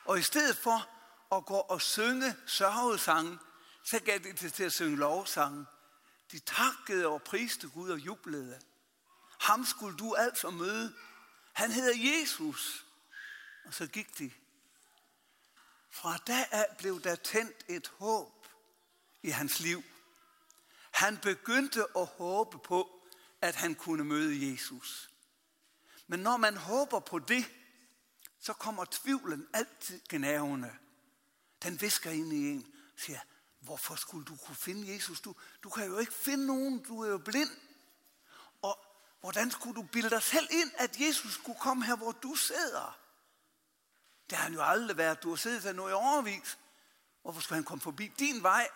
Og 0.05 0.19
i 0.19 0.23
stedet 0.23 0.57
for 0.57 0.89
at 1.37 1.47
gå 1.47 1.57
og 1.57 1.83
synge 1.83 2.37
sørgesange, 2.47 3.39
så 3.85 3.99
gav 3.99 4.19
de 4.19 4.33
det 4.33 4.53
til 4.53 4.65
at 4.65 4.73
synge 4.73 4.97
lovsange. 4.97 5.67
De 6.33 6.39
takkede 6.39 7.07
og 7.07 7.23
priste 7.23 7.69
Gud 7.69 7.91
og 7.91 7.99
jublede. 7.99 8.61
Ham 9.41 9.65
skulle 9.65 9.99
du 9.99 10.15
altså 10.15 10.51
møde. 10.51 10.95
Han 11.53 11.71
hedder 11.71 12.11
Jesus. 12.11 12.87
Og 13.65 13.75
så 13.75 13.87
gik 13.87 14.19
de. 14.19 14.33
Fra 15.93 16.17
da 16.17 16.47
af 16.51 16.67
blev 16.79 17.03
der 17.03 17.15
tændt 17.15 17.65
et 17.69 17.89
håb 17.99 18.47
i 19.23 19.31
hans 19.31 19.61
liv. 19.61 19.83
Han 20.91 21.19
begyndte 21.19 21.85
at 21.97 22.07
håbe 22.07 22.59
på, 22.59 23.03
at 23.41 23.55
han 23.55 23.75
kunne 23.75 24.05
møde 24.05 24.53
Jesus. 24.53 25.11
Men 26.07 26.21
når 26.21 26.37
man 26.37 26.57
håber 26.57 27.01
på 27.01 27.19
det, 27.19 27.45
så 28.41 28.53
kommer 28.53 28.85
tvivlen 28.91 29.49
altid 29.53 30.01
gnavende. 30.09 30.73
Den 31.63 31.81
visker 31.81 32.11
ind 32.11 32.33
i 32.33 32.51
en, 32.51 32.75
siger, 32.97 33.21
hvorfor 33.61 33.95
skulle 33.95 34.25
du 34.25 34.37
kunne 34.37 34.57
finde 34.57 34.95
Jesus? 34.95 35.21
Du, 35.21 35.35
du 35.63 35.71
kan 35.71 35.87
jo 35.87 35.99
ikke 35.99 36.13
finde 36.13 36.47
nogen, 36.47 36.85
du 36.85 37.03
er 37.03 37.11
jo 37.11 37.19
blind. 37.19 37.51
Og 38.63 38.79
hvordan 39.21 39.51
skulle 39.51 39.75
du 39.75 39.83
bilde 39.83 40.11
dig 40.11 40.23
selv 40.23 40.49
ind, 40.51 40.71
at 40.75 41.01
Jesus 41.01 41.35
skulle 41.35 41.59
komme 41.59 41.85
her, 41.85 41.97
hvor 41.97 42.13
du 42.13 42.35
sidder? 42.35 43.02
Det 44.33 44.39
har 44.39 44.45
han 44.45 44.55
jo 44.55 44.62
aldrig 44.62 44.97
været. 44.97 45.23
Du 45.23 45.29
har 45.29 45.37
siddet 45.37 45.62
der 45.62 45.73
nu 45.73 45.89
i 45.89 45.93
overvis. 45.93 46.59
Hvorfor 47.23 47.41
skulle 47.41 47.57
han 47.57 47.65
komme 47.65 47.83
forbi 47.83 48.09
din 48.19 48.43
vej? 48.43 48.69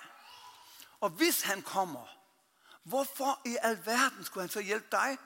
Og 1.01 1.11
hvis 1.11 1.43
han 1.43 1.63
kommer, 1.63 2.07
hvorfor 2.83 3.41
i 3.45 3.57
alverden 3.63 4.25
skulle 4.25 4.43
han 4.43 4.51
så 4.51 4.61
hjælpe 4.61 4.87
dig? 4.91 5.19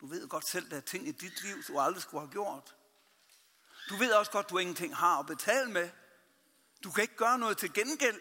Du 0.00 0.06
ved 0.06 0.28
godt 0.28 0.46
selv, 0.46 0.70
der 0.70 0.76
er 0.76 0.80
ting 0.80 1.08
i 1.08 1.12
dit 1.12 1.42
liv, 1.42 1.62
du 1.68 1.80
aldrig 1.80 2.02
skulle 2.02 2.20
have 2.20 2.30
gjort. 2.30 2.76
Du 3.88 3.96
ved 3.96 4.12
også 4.12 4.32
godt, 4.32 4.50
du 4.50 4.58
ingenting 4.58 4.96
har 4.96 5.18
at 5.18 5.26
betale 5.26 5.70
med. 5.70 5.90
Du 6.84 6.90
kan 6.90 7.02
ikke 7.02 7.16
gøre 7.16 7.38
noget 7.38 7.58
til 7.58 7.72
gengæld. 7.72 8.20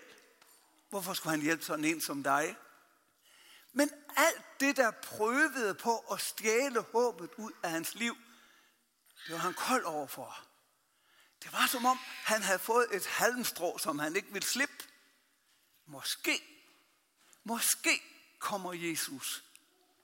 Hvorfor 0.89 1.13
skulle 1.13 1.31
han 1.31 1.41
hjælpe 1.41 1.63
sådan 1.63 1.85
en 1.85 2.01
som 2.01 2.23
dig? 2.23 2.57
Men 3.71 3.91
alt 4.17 4.59
det, 4.59 4.77
der 4.77 4.91
prøvede 4.91 5.75
på 5.75 5.97
at 5.97 6.21
stjæle 6.21 6.81
håbet 6.81 7.29
ud 7.37 7.51
af 7.63 7.69
hans 7.69 7.95
liv, 7.95 8.17
det 9.27 9.33
var 9.33 9.37
han 9.37 9.53
kold 9.53 9.85
overfor. 9.85 10.48
Det 11.43 11.53
var 11.53 11.67
som 11.67 11.85
om, 11.85 11.99
han 12.23 12.41
havde 12.41 12.59
fået 12.59 12.95
et 12.95 13.05
halmstrå, 13.05 13.77
som 13.77 13.99
han 13.99 14.15
ikke 14.15 14.33
ville 14.33 14.47
slippe. 14.47 14.83
Måske, 15.85 16.43
måske 17.43 18.01
kommer 18.39 18.73
Jesus. 18.73 19.43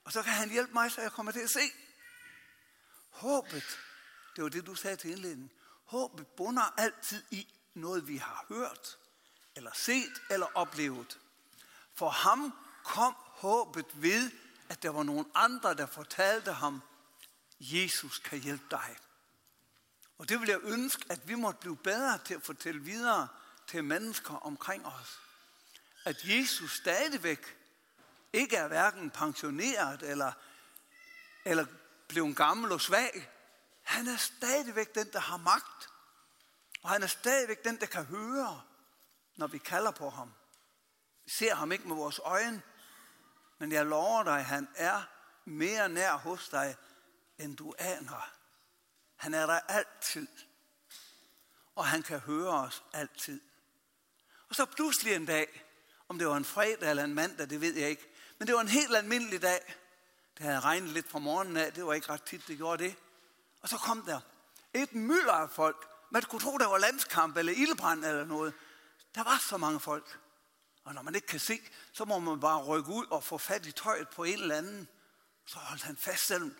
Og 0.03 0.11
så 0.11 0.23
kan 0.23 0.33
han 0.33 0.49
hjælpe 0.49 0.73
mig, 0.73 0.91
så 0.91 1.01
jeg 1.01 1.11
kommer 1.11 1.31
til 1.31 1.39
at 1.39 1.49
se. 1.49 1.71
Håbet, 3.09 3.79
det 4.35 4.43
var 4.43 4.49
det, 4.49 4.65
du 4.65 4.75
sagde 4.75 4.97
til 4.97 5.11
indledningen. 5.11 5.51
Håbet 5.85 6.27
bunder 6.27 6.73
altid 6.77 7.23
i 7.31 7.53
noget, 7.73 8.07
vi 8.07 8.17
har 8.17 8.45
hørt, 8.49 8.97
eller 9.55 9.71
set, 9.73 10.21
eller 10.29 10.47
oplevet. 10.53 11.19
For 11.93 12.09
ham 12.09 12.53
kom 12.83 13.15
håbet 13.17 13.85
ved, 13.93 14.31
at 14.69 14.83
der 14.83 14.89
var 14.89 15.03
nogen 15.03 15.31
andre, 15.33 15.73
der 15.73 15.85
fortalte 15.85 16.51
ham, 16.51 16.81
Jesus 17.59 18.19
kan 18.19 18.39
hjælpe 18.39 18.65
dig. 18.71 18.95
Og 20.17 20.29
det 20.29 20.41
vil 20.41 20.49
jeg 20.49 20.59
ønske, 20.63 21.05
at 21.09 21.27
vi 21.27 21.35
måtte 21.35 21.59
blive 21.59 21.77
bedre 21.77 22.17
til 22.17 22.33
at 22.33 22.43
fortælle 22.43 22.81
videre 22.81 23.27
til 23.67 23.83
mennesker 23.83 24.33
omkring 24.33 24.85
os. 24.85 25.19
At 26.05 26.23
Jesus 26.23 26.75
stadigvæk 26.75 27.57
ikke 28.33 28.55
er 28.55 28.67
hverken 28.67 29.11
pensioneret 29.11 30.03
eller, 30.03 30.31
eller 31.45 31.65
blevet 32.07 32.35
gammel 32.35 32.71
og 32.71 32.81
svag. 32.81 33.31
Han 33.81 34.07
er 34.07 34.17
stadigvæk 34.17 34.95
den, 34.95 35.11
der 35.13 35.19
har 35.19 35.37
magt. 35.37 35.89
Og 36.83 36.89
han 36.89 37.03
er 37.03 37.07
stadigvæk 37.07 37.63
den, 37.63 37.79
der 37.79 37.85
kan 37.85 38.05
høre, 38.05 38.61
når 39.35 39.47
vi 39.47 39.57
kalder 39.57 39.91
på 39.91 40.09
ham. 40.09 40.33
Vi 41.25 41.31
ser 41.31 41.55
ham 41.55 41.71
ikke 41.71 41.87
med 41.87 41.95
vores 41.95 42.19
øjne, 42.19 42.61
men 43.57 43.71
jeg 43.71 43.85
lover 43.85 44.23
dig, 44.23 44.45
han 44.45 44.67
er 44.75 45.01
mere 45.45 45.89
nær 45.89 46.17
hos 46.17 46.49
dig, 46.49 46.75
end 47.37 47.57
du 47.57 47.73
aner. 47.77 48.34
Han 49.15 49.33
er 49.33 49.45
der 49.45 49.59
altid. 49.59 50.27
Og 51.75 51.85
han 51.85 52.03
kan 52.03 52.19
høre 52.19 52.49
os 52.49 52.83
altid. 52.93 53.41
Og 54.49 54.55
så 54.55 54.65
pludselig 54.65 55.13
en 55.13 55.25
dag, 55.25 55.65
om 56.09 56.19
det 56.19 56.27
var 56.27 56.37
en 56.37 56.45
fredag 56.45 56.89
eller 56.89 57.03
en 57.03 57.13
mandag, 57.13 57.49
det 57.49 57.61
ved 57.61 57.75
jeg 57.75 57.89
ikke. 57.89 58.09
Men 58.39 58.47
det 58.47 58.55
var 58.55 58.61
en 58.61 58.67
helt 58.67 58.95
almindelig 58.95 59.41
dag. 59.41 59.75
Det 60.37 60.45
havde 60.45 60.59
regnet 60.59 60.89
lidt 60.89 61.09
fra 61.09 61.19
morgenen 61.19 61.57
af. 61.57 61.73
Det 61.73 61.85
var 61.85 61.93
ikke 61.93 62.09
ret 62.09 62.23
tit, 62.23 62.47
det 62.47 62.57
gjorde 62.57 62.83
det. 62.83 62.95
Og 63.61 63.69
så 63.69 63.77
kom 63.77 64.01
der 64.01 64.19
et 64.73 64.93
mylder 64.93 65.33
af 65.33 65.49
folk. 65.49 65.89
Man 66.11 66.21
kunne 66.21 66.41
tro, 66.41 66.57
der 66.57 66.67
var 66.67 66.77
landskamp 66.77 67.37
eller 67.37 67.53
ildbrand 67.53 68.05
eller 68.05 68.25
noget. 68.25 68.53
Der 69.15 69.23
var 69.23 69.37
så 69.49 69.57
mange 69.57 69.79
folk. 69.79 70.19
Og 70.83 70.93
når 70.93 71.01
man 71.01 71.15
ikke 71.15 71.27
kan 71.27 71.39
se, 71.39 71.61
så 71.93 72.05
må 72.05 72.19
man 72.19 72.39
bare 72.39 72.63
rykke 72.63 72.89
ud 72.89 73.05
og 73.05 73.23
få 73.23 73.37
fat 73.37 73.65
i 73.65 73.71
tøjet 73.71 74.09
på 74.09 74.23
en 74.23 74.39
eller 74.39 74.55
anden. 74.55 74.87
Så 75.45 75.59
holdt 75.59 75.83
han 75.83 75.97
fast, 75.97 76.25
selvom 76.25 76.55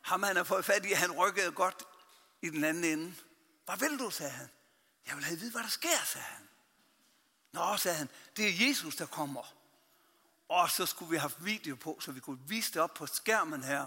ham 0.00 0.22
han 0.22 0.36
har 0.36 0.44
fået 0.44 0.64
fat 0.64 0.86
i, 0.86 0.92
han 0.92 1.12
rykkede 1.12 1.52
godt 1.52 1.82
i 2.42 2.50
den 2.50 2.64
anden 2.64 2.84
ende. 2.84 3.14
Hvad 3.64 3.76
vil 3.76 3.98
du, 3.98 4.10
sagde 4.10 4.32
han. 4.32 4.48
Jeg 5.06 5.16
vil 5.16 5.24
have 5.24 5.34
at 5.34 5.40
vide, 5.40 5.50
hvad 5.50 5.62
der 5.62 5.68
sker, 5.68 6.04
sagde 6.06 6.26
han. 6.26 6.48
Nå, 7.52 7.76
sagde 7.76 7.96
han, 7.96 8.08
det 8.36 8.48
er 8.48 8.68
Jesus, 8.68 8.96
der 8.96 9.06
kommer. 9.06 9.54
Og 10.48 10.70
så 10.70 10.86
skulle 10.86 11.10
vi 11.10 11.16
have 11.16 11.32
video 11.38 11.76
på, 11.76 11.98
så 12.00 12.12
vi 12.12 12.20
kunne 12.20 12.40
vise 12.46 12.72
det 12.72 12.82
op 12.82 12.94
på 12.94 13.06
skærmen 13.06 13.64
her. 13.64 13.86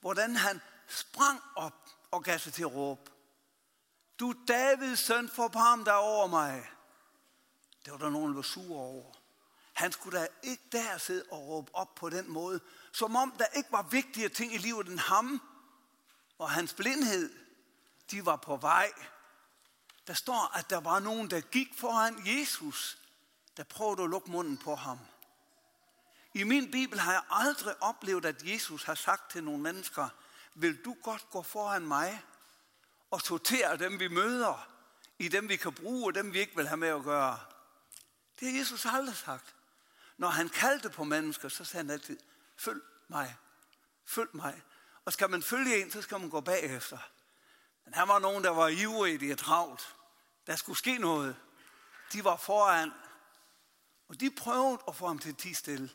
Hvordan 0.00 0.36
han 0.36 0.60
sprang 0.88 1.40
op 1.56 1.88
og 2.10 2.24
gav 2.24 2.38
sig 2.38 2.52
til 2.52 2.62
at 2.62 2.74
råbe. 2.74 3.10
Du 4.20 4.34
Davids 4.48 5.00
søn, 5.00 5.28
forbarm 5.28 5.84
dig 5.84 5.96
over 5.96 6.26
mig. 6.26 6.70
Det 7.84 7.92
var 7.92 7.98
der 7.98 8.10
nogen, 8.10 8.28
der 8.28 8.34
var 8.34 8.42
sure 8.42 8.80
over. 8.80 9.12
Han 9.72 9.92
skulle 9.92 10.20
da 10.20 10.26
ikke 10.42 10.62
der 10.72 10.98
sidde 10.98 11.24
og 11.30 11.38
råbe 11.48 11.74
op 11.74 11.94
på 11.94 12.10
den 12.10 12.30
måde, 12.30 12.60
som 12.92 13.16
om 13.16 13.34
der 13.38 13.46
ikke 13.46 13.72
var 13.72 13.82
vigtige 13.82 14.28
ting 14.28 14.54
i 14.54 14.58
livet 14.58 14.88
end 14.88 14.98
ham 14.98 15.42
og 16.38 16.50
hans 16.50 16.74
blindhed. 16.74 17.32
De 18.10 18.26
var 18.26 18.36
på 18.36 18.56
vej. 18.56 18.92
Der 20.06 20.14
står, 20.14 20.56
at 20.56 20.70
der 20.70 20.80
var 20.80 20.98
nogen, 20.98 21.30
der 21.30 21.40
gik 21.40 21.68
foran 21.78 22.22
Jesus, 22.26 22.98
der 23.56 23.64
prøvede 23.64 24.02
at 24.02 24.10
lukke 24.10 24.30
munden 24.30 24.56
på 24.56 24.74
ham. 24.74 24.98
I 26.34 26.42
min 26.42 26.70
bibel 26.70 27.00
har 27.00 27.12
jeg 27.12 27.22
aldrig 27.30 27.82
oplevet, 27.82 28.24
at 28.24 28.42
Jesus 28.44 28.84
har 28.84 28.94
sagt 28.94 29.30
til 29.30 29.44
nogle 29.44 29.62
mennesker, 29.62 30.08
vil 30.54 30.84
du 30.84 30.96
godt 31.02 31.30
gå 31.30 31.42
foran 31.42 31.86
mig 31.86 32.22
og 33.10 33.20
sortere 33.20 33.76
dem, 33.76 33.98
vi 33.98 34.08
møder, 34.08 34.68
i 35.18 35.28
dem, 35.28 35.48
vi 35.48 35.56
kan 35.56 35.72
bruge, 35.72 36.06
og 36.06 36.14
dem, 36.14 36.32
vi 36.32 36.38
ikke 36.38 36.56
vil 36.56 36.68
have 36.68 36.76
med 36.76 36.88
at 36.88 37.04
gøre. 37.04 37.40
Det 38.40 38.50
har 38.50 38.58
Jesus 38.58 38.86
aldrig 38.86 39.16
sagt. 39.16 39.54
Når 40.16 40.28
han 40.28 40.48
kaldte 40.48 40.90
på 40.90 41.04
mennesker, 41.04 41.48
så 41.48 41.64
sagde 41.64 41.84
han 41.84 41.90
altid, 41.90 42.18
følg 42.60 42.80
mig, 43.08 43.36
følg 44.06 44.28
mig. 44.32 44.62
Og 45.04 45.12
skal 45.12 45.30
man 45.30 45.42
følge 45.42 45.82
en, 45.82 45.90
så 45.90 46.02
skal 46.02 46.20
man 46.20 46.30
gå 46.30 46.40
bagefter. 46.40 46.98
Men 47.84 47.94
her 47.94 48.02
var 48.02 48.18
nogen, 48.18 48.44
der 48.44 48.50
var 48.50 48.68
ivrige, 48.68 49.18
de 49.18 49.30
er 49.30 49.36
travlt. 49.36 49.96
Der 50.46 50.56
skulle 50.56 50.78
ske 50.78 50.98
noget. 50.98 51.36
De 52.12 52.24
var 52.24 52.36
foran, 52.36 52.92
og 54.08 54.20
de 54.20 54.30
prøvede 54.30 54.78
at 54.88 54.96
få 54.96 55.06
ham 55.06 55.18
til 55.18 55.28
at 55.28 55.38
tige 55.38 55.54
stille. 55.54 55.90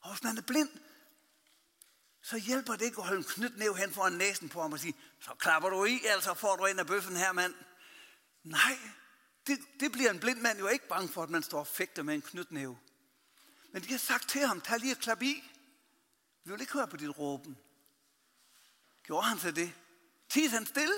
Og 0.00 0.10
hvis 0.10 0.22
man 0.22 0.38
er 0.38 0.42
blind, 0.42 0.70
så 2.22 2.38
hjælper 2.38 2.72
det 2.72 2.84
ikke 2.84 2.98
at 2.98 3.06
holde 3.06 3.18
en 3.18 3.24
knytnæv 3.24 3.76
hen 3.76 3.92
foran 3.92 4.12
næsen 4.12 4.48
på 4.48 4.62
ham 4.62 4.72
og 4.72 4.78
sige, 4.78 4.94
så 5.20 5.34
klapper 5.38 5.68
du 5.68 5.84
i, 5.84 6.00
altså 6.04 6.34
får 6.34 6.56
du 6.56 6.66
ind 6.66 6.80
af 6.80 6.86
bøffen 6.86 7.16
her, 7.16 7.32
mand. 7.32 7.54
Nej, 8.42 8.78
det, 9.46 9.58
det 9.80 9.92
bliver 9.92 10.10
en 10.10 10.20
blind 10.20 10.40
mand 10.40 10.58
jo 10.58 10.68
ikke 10.68 10.88
bange 10.88 11.08
for, 11.08 11.22
at 11.22 11.30
man 11.30 11.42
står 11.42 11.60
og 11.60 11.66
fægter 11.66 12.02
med 12.02 12.14
en 12.14 12.22
knytnæve. 12.22 12.78
Men 13.72 13.82
de 13.82 13.90
har 13.90 13.98
sagt 13.98 14.28
til 14.28 14.46
ham, 14.46 14.60
tag 14.60 14.78
lige 14.78 14.94
og 14.94 14.98
klap 14.98 15.22
i. 15.22 15.44
Vi 16.48 16.52
vil 16.52 16.60
ikke 16.60 16.72
høre 16.72 16.88
på 16.88 16.96
dit 16.96 17.18
råben. 17.18 17.58
Gjorde 19.02 19.26
han 19.26 19.38
så 19.38 19.50
det? 19.50 19.72
Tid 20.28 20.48
han 20.48 20.66
stille? 20.66 20.94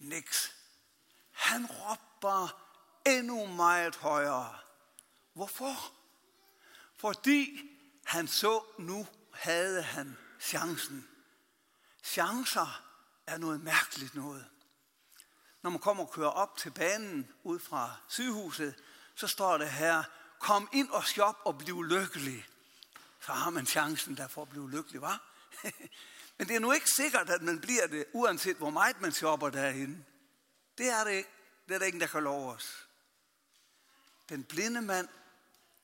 Niks. 0.00 0.56
Han 1.30 1.66
råber 1.66 2.60
endnu 3.06 3.46
meget 3.46 3.96
højere. 3.96 4.58
Hvorfor? 5.32 5.92
Fordi 6.96 7.70
han 8.04 8.28
så, 8.28 8.64
nu 8.78 9.06
havde 9.32 9.82
han 9.82 10.16
chancen. 10.40 11.08
Chancer 12.02 12.82
er 13.26 13.38
noget 13.38 13.60
mærkeligt 13.60 14.14
noget. 14.14 14.46
Når 15.62 15.70
man 15.70 15.80
kommer 15.80 16.04
og 16.04 16.12
kører 16.12 16.30
op 16.30 16.56
til 16.56 16.70
banen 16.70 17.32
ud 17.42 17.58
fra 17.58 17.96
sygehuset, 18.08 18.74
så 19.14 19.26
står 19.26 19.58
det 19.58 19.70
her, 19.70 20.02
kom 20.38 20.68
ind 20.72 20.90
og 20.90 21.04
shop 21.04 21.36
og 21.44 21.58
bliv 21.58 21.82
lykkelig. 21.82 22.46
Så 23.26 23.32
har 23.32 23.50
man 23.50 23.66
chancen 23.66 24.16
der 24.16 24.28
for 24.28 24.42
at 24.42 24.48
blive 24.48 24.70
lykkelig, 24.70 25.00
var? 25.00 25.22
Men 26.38 26.48
det 26.48 26.56
er 26.56 26.60
nu 26.60 26.72
ikke 26.72 26.90
sikkert, 26.90 27.30
at 27.30 27.42
man 27.42 27.60
bliver 27.60 27.86
det, 27.86 28.04
uanset 28.12 28.56
hvor 28.56 28.70
meget 28.70 29.00
man 29.00 29.12
shopper 29.12 29.50
derinde. 29.50 30.04
Det 30.78 30.88
er 30.88 31.04
det 31.04 31.12
ikke. 31.12 31.30
Det 31.68 31.74
er 31.74 31.78
der 31.78 31.86
ingen, 31.86 32.00
der 32.00 32.06
kan 32.06 32.22
love 32.22 32.52
os. 32.52 32.88
Den 34.28 34.44
blinde 34.44 34.82
mand 34.82 35.08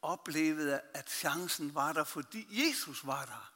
oplevede, 0.02 0.80
at 0.94 1.10
chancen 1.10 1.74
var 1.74 1.92
der, 1.92 2.04
fordi 2.04 2.46
Jesus 2.50 3.06
var 3.06 3.24
der. 3.24 3.52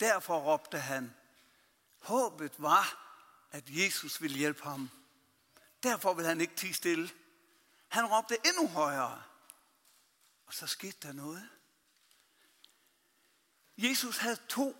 Derfor 0.00 0.38
råbte 0.38 0.78
han. 0.78 1.14
Håbet 1.98 2.52
var, 2.58 3.14
at 3.50 3.64
Jesus 3.68 4.22
ville 4.22 4.36
hjælpe 4.36 4.62
ham. 4.62 4.90
Derfor 5.82 6.14
ville 6.14 6.28
han 6.28 6.40
ikke 6.40 6.56
tige 6.56 6.74
stille. 6.74 7.10
Han 7.88 8.06
råbte 8.06 8.36
endnu 8.46 8.68
højere. 8.68 9.22
Og 10.46 10.54
så 10.54 10.66
skete 10.66 10.98
der 11.02 11.12
noget. 11.12 11.48
Jesus 13.76 14.16
havde 14.16 14.38
to 14.48 14.76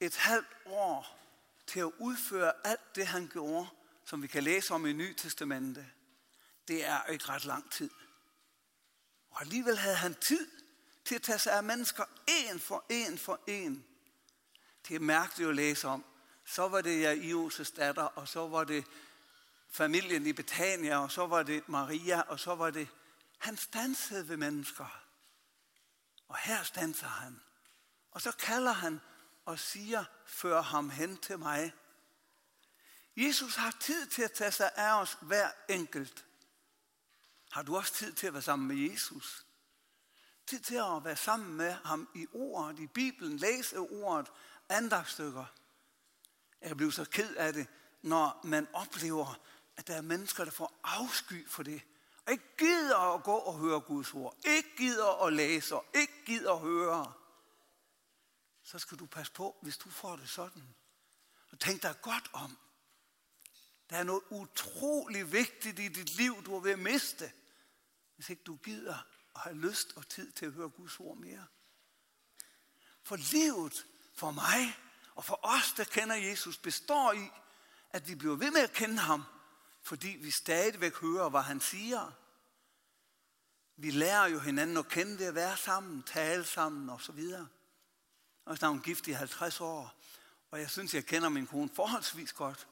et 0.00 0.16
halvt 0.16 0.56
år 0.66 1.18
til 1.66 1.80
at 1.80 1.90
udføre 1.98 2.52
alt 2.64 2.96
det, 2.96 3.06
han 3.06 3.28
gjorde, 3.28 3.68
som 4.04 4.22
vi 4.22 4.26
kan 4.26 4.42
læse 4.42 4.74
om 4.74 4.86
i 4.86 4.92
Nye 4.92 5.14
Testamente. 5.14 5.90
Det 6.68 6.84
er 6.84 7.04
ikke 7.04 7.24
ret 7.28 7.44
lang 7.44 7.72
tid. 7.72 7.90
Og 9.30 9.40
alligevel 9.40 9.78
havde 9.78 9.96
han 9.96 10.14
tid 10.14 10.48
til 11.04 11.14
at 11.14 11.22
tage 11.22 11.38
sig 11.38 11.52
af 11.52 11.64
mennesker 11.64 12.04
en 12.26 12.60
for 12.60 12.84
en 12.88 13.18
for 13.18 13.40
en. 13.46 13.84
Det 14.88 14.96
er 14.96 15.00
mærkeligt 15.00 15.48
at 15.48 15.56
læse 15.56 15.88
om. 15.88 16.04
Så 16.44 16.68
var 16.68 16.80
det 16.80 17.04
Jairus' 17.04 17.76
datter, 17.76 18.02
og 18.02 18.28
så 18.28 18.48
var 18.48 18.64
det 18.64 18.84
familien 19.70 20.26
i 20.26 20.32
Betania, 20.32 20.98
og 20.98 21.12
så 21.12 21.26
var 21.26 21.42
det 21.42 21.68
Maria, 21.68 22.20
og 22.20 22.40
så 22.40 22.54
var 22.54 22.70
det... 22.70 22.88
Han 23.38 23.56
stansede 23.56 24.28
ved 24.28 24.36
mennesker. 24.36 25.02
Og 26.28 26.36
her 26.38 26.62
stanser 26.62 27.06
han. 27.06 27.40
Og 28.12 28.20
så 28.20 28.32
kalder 28.32 28.72
han 28.72 29.00
og 29.44 29.58
siger, 29.58 30.04
før 30.26 30.62
ham 30.62 30.90
hen 30.90 31.16
til 31.16 31.38
mig. 31.38 31.72
Jesus 33.16 33.54
har 33.54 33.76
tid 33.80 34.06
til 34.06 34.22
at 34.22 34.32
tage 34.32 34.52
sig 34.52 34.70
af 34.76 35.00
os 35.00 35.18
hver 35.20 35.50
enkelt. 35.68 36.24
Har 37.50 37.62
du 37.62 37.76
også 37.76 37.94
tid 37.94 38.12
til 38.12 38.26
at 38.26 38.32
være 38.32 38.42
sammen 38.42 38.68
med 38.68 38.90
Jesus? 38.90 39.46
Tid 40.46 40.60
til 40.60 40.74
at 40.74 41.04
være 41.04 41.16
sammen 41.16 41.54
med 41.56 41.72
ham 41.72 42.08
i 42.14 42.26
ordet, 42.32 42.78
i 42.78 42.86
Bibelen, 42.86 43.36
læse 43.36 43.78
ordet, 43.78 44.32
andagstykker. 44.68 45.44
Jeg 46.60 46.76
bliver 46.76 46.92
så 46.92 47.04
ked 47.04 47.34
af 47.34 47.52
det, 47.52 47.66
når 48.02 48.40
man 48.44 48.68
oplever, 48.72 49.38
at 49.76 49.86
der 49.86 49.94
er 49.94 50.00
mennesker, 50.02 50.44
der 50.44 50.50
får 50.50 50.80
afsky 50.84 51.48
for 51.48 51.62
det. 51.62 51.82
Og 52.26 52.32
ikke 52.32 52.56
gider 52.58 53.14
at 53.14 53.22
gå 53.22 53.34
og 53.34 53.58
høre 53.58 53.80
Guds 53.80 54.14
ord. 54.14 54.36
Ikke 54.44 54.76
gider 54.76 55.26
at 55.26 55.32
læse. 55.32 55.74
Ikke 55.94 56.24
gider 56.26 56.52
at 56.52 56.60
høre. 56.60 57.12
Så 58.62 58.78
skal 58.78 58.98
du 58.98 59.06
passe 59.06 59.32
på, 59.32 59.58
hvis 59.62 59.76
du 59.76 59.90
får 59.90 60.16
det 60.16 60.28
sådan. 60.28 60.74
Og 61.50 61.60
tænk 61.60 61.82
dig 61.82 62.00
godt 62.02 62.30
om. 62.32 62.58
Der 63.90 63.96
er 63.96 64.02
noget 64.04 64.22
utrolig 64.30 65.32
vigtigt 65.32 65.78
i 65.78 65.88
dit 65.88 66.16
liv, 66.16 66.44
du 66.44 66.54
er 66.54 66.60
ved 66.60 66.70
at 66.70 66.78
miste, 66.78 67.32
hvis 68.14 68.30
ikke 68.30 68.42
du 68.42 68.56
gider 68.56 68.98
og 69.34 69.40
har 69.40 69.52
lyst 69.52 69.92
og 69.96 70.08
tid 70.08 70.32
til 70.32 70.46
at 70.46 70.52
høre 70.52 70.68
Guds 70.68 71.00
ord 71.00 71.16
mere. 71.16 71.46
For 73.02 73.16
livet 73.16 73.86
for 74.14 74.30
mig 74.30 74.78
og 75.14 75.24
for 75.24 75.40
os, 75.42 75.72
der 75.76 75.84
kender 75.84 76.14
Jesus, 76.14 76.58
består 76.58 77.12
i, 77.12 77.30
at 77.90 78.08
vi 78.08 78.14
bliver 78.14 78.36
ved 78.36 78.50
med 78.50 78.60
at 78.60 78.72
kende 78.72 78.98
ham, 78.98 79.24
fordi 79.82 80.08
vi 80.08 80.30
stadigvæk 80.30 80.96
hører, 81.00 81.28
hvad 81.28 81.42
han 81.42 81.60
siger. 81.60 82.12
Vi 83.76 83.90
lærer 83.90 84.26
jo 84.26 84.38
hinanden 84.38 84.76
at 84.76 84.88
kende 84.88 85.18
ved 85.18 85.26
at 85.26 85.34
være 85.34 85.56
sammen, 85.56 86.02
tale 86.02 86.44
sammen 86.44 86.90
og 86.90 87.00
så 87.00 87.12
videre. 87.12 87.48
Og 88.44 88.58
så 88.58 88.66
er 88.66 88.70
hun 88.70 88.80
gift 88.80 89.06
i 89.06 89.12
50 89.12 89.60
år, 89.60 90.02
og 90.50 90.60
jeg 90.60 90.70
synes, 90.70 90.94
jeg 90.94 91.06
kender 91.06 91.28
min 91.28 91.46
kone 91.46 91.70
forholdsvis 91.74 92.32
godt. 92.32 92.66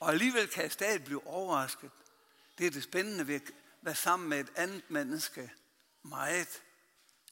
Og 0.00 0.10
alligevel 0.10 0.48
kan 0.48 0.62
jeg 0.62 0.72
stadig 0.72 1.04
blive 1.04 1.26
overrasket. 1.26 1.90
Det 2.58 2.66
er 2.66 2.70
det 2.70 2.82
spændende 2.82 3.26
ved 3.26 3.34
at 3.34 3.42
være 3.82 3.94
sammen 3.94 4.28
med 4.28 4.40
et 4.40 4.50
andet 4.56 4.90
menneske 4.90 5.52
meget, 6.02 6.62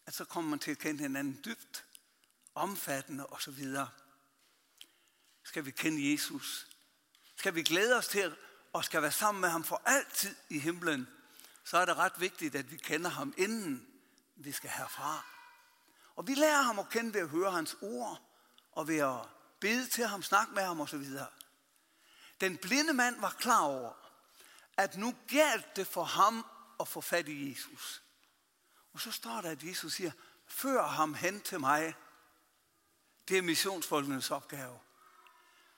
at 0.06 0.14
så 0.14 0.24
kommer 0.24 0.50
man 0.50 0.58
til 0.58 0.70
at 0.70 0.78
kende 0.78 1.00
hinanden 1.00 1.40
dybt, 1.44 1.84
omfattende 2.54 3.26
osv. 3.26 3.66
Skal 5.44 5.64
vi 5.64 5.70
kende 5.70 6.12
Jesus? 6.12 6.66
Skal 7.36 7.54
vi 7.54 7.62
glæde 7.62 7.96
os 7.96 8.08
til 8.08 8.36
og 8.72 8.84
skal 8.84 9.02
være 9.02 9.12
sammen 9.12 9.40
med 9.40 9.48
ham 9.48 9.64
for 9.64 9.82
altid 9.84 10.36
i 10.48 10.58
himlen, 10.58 11.08
så 11.64 11.78
er 11.78 11.84
det 11.84 11.96
ret 11.96 12.20
vigtigt, 12.20 12.54
at 12.54 12.70
vi 12.70 12.76
kender 12.76 13.10
ham 13.10 13.34
inden 13.36 13.88
vi 14.36 14.52
skal 14.52 14.70
herfra. 14.70 15.37
Og 16.18 16.26
vi 16.26 16.34
lærer 16.34 16.62
ham 16.62 16.78
at 16.78 16.88
kende 16.88 17.14
ved 17.14 17.20
at 17.20 17.28
høre 17.28 17.50
hans 17.50 17.76
ord, 17.80 18.20
og 18.72 18.88
ved 18.88 18.98
at 18.98 19.28
bede 19.60 19.86
til 19.86 20.06
ham, 20.06 20.22
snakke 20.22 20.54
med 20.54 20.62
ham 20.62 20.80
osv. 20.80 21.04
Den 22.40 22.56
blinde 22.56 22.92
mand 22.92 23.20
var 23.20 23.30
klar 23.38 23.60
over, 23.60 23.92
at 24.76 24.96
nu 24.96 25.14
galt 25.28 25.76
det 25.76 25.86
for 25.86 26.04
ham 26.04 26.46
at 26.80 26.88
få 26.88 27.00
fat 27.00 27.28
i 27.28 27.50
Jesus. 27.50 28.02
Og 28.92 29.00
så 29.00 29.12
står 29.12 29.40
der, 29.40 29.50
at 29.50 29.62
Jesus 29.62 29.92
siger, 29.92 30.10
før 30.46 30.86
ham 30.86 31.14
hen 31.14 31.40
til 31.40 31.60
mig. 31.60 31.94
Det 33.28 33.38
er 33.38 33.42
missionsfolkenes 33.42 34.30
opgave. 34.30 34.78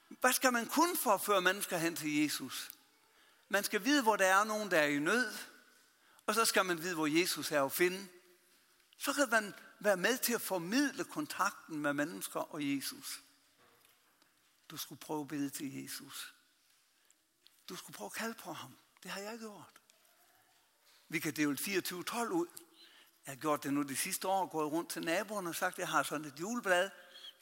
Hvad 0.08 0.32
skal 0.32 0.52
man 0.52 0.66
kun 0.66 0.96
for 0.96 1.10
at 1.10 1.20
føre 1.20 1.42
mennesker 1.42 1.78
hen 1.78 1.96
til 1.96 2.22
Jesus? 2.22 2.70
Man 3.48 3.64
skal 3.64 3.84
vide, 3.84 4.02
hvor 4.02 4.16
der 4.16 4.26
er 4.26 4.44
nogen, 4.44 4.70
der 4.70 4.78
er 4.78 4.86
i 4.86 4.98
nød, 4.98 5.32
og 6.26 6.34
så 6.34 6.44
skal 6.44 6.64
man 6.64 6.82
vide, 6.82 6.94
hvor 6.94 7.06
Jesus 7.06 7.52
er 7.52 7.64
at 7.64 7.72
finde. 7.72 8.08
Så 8.98 9.12
kan 9.12 9.30
man 9.30 9.54
være 9.80 9.96
med 9.96 10.18
til 10.18 10.32
at 10.32 10.40
formidle 10.40 11.04
kontakten 11.04 11.78
med 11.78 11.92
mennesker 11.92 12.40
og 12.40 12.74
Jesus. 12.74 13.22
Du 14.70 14.76
skulle 14.76 15.00
prøve 15.00 15.20
at 15.20 15.28
bede 15.28 15.50
til 15.50 15.82
Jesus. 15.82 16.34
Du 17.68 17.76
skulle 17.76 17.96
prøve 17.96 18.06
at 18.06 18.12
kalde 18.12 18.34
på 18.34 18.52
ham. 18.52 18.76
Det 19.02 19.10
har 19.10 19.20
jeg 19.20 19.38
gjort. 19.38 19.80
Vi 21.08 21.18
kan 21.18 21.36
dele 21.36 21.58
24-12 21.60 22.18
ud. 22.28 22.46
Jeg 23.26 23.32
har 23.32 23.36
gjort 23.36 23.62
det 23.62 23.72
nu 23.72 23.82
de 23.82 23.96
sidste 23.96 24.28
år, 24.28 24.46
gået 24.46 24.72
rundt 24.72 24.90
til 24.90 25.04
naboerne 25.04 25.48
og 25.48 25.54
sagt, 25.54 25.72
at 25.74 25.78
jeg 25.78 25.88
har 25.88 26.02
sådan 26.02 26.24
et 26.24 26.40
juleblad. 26.40 26.90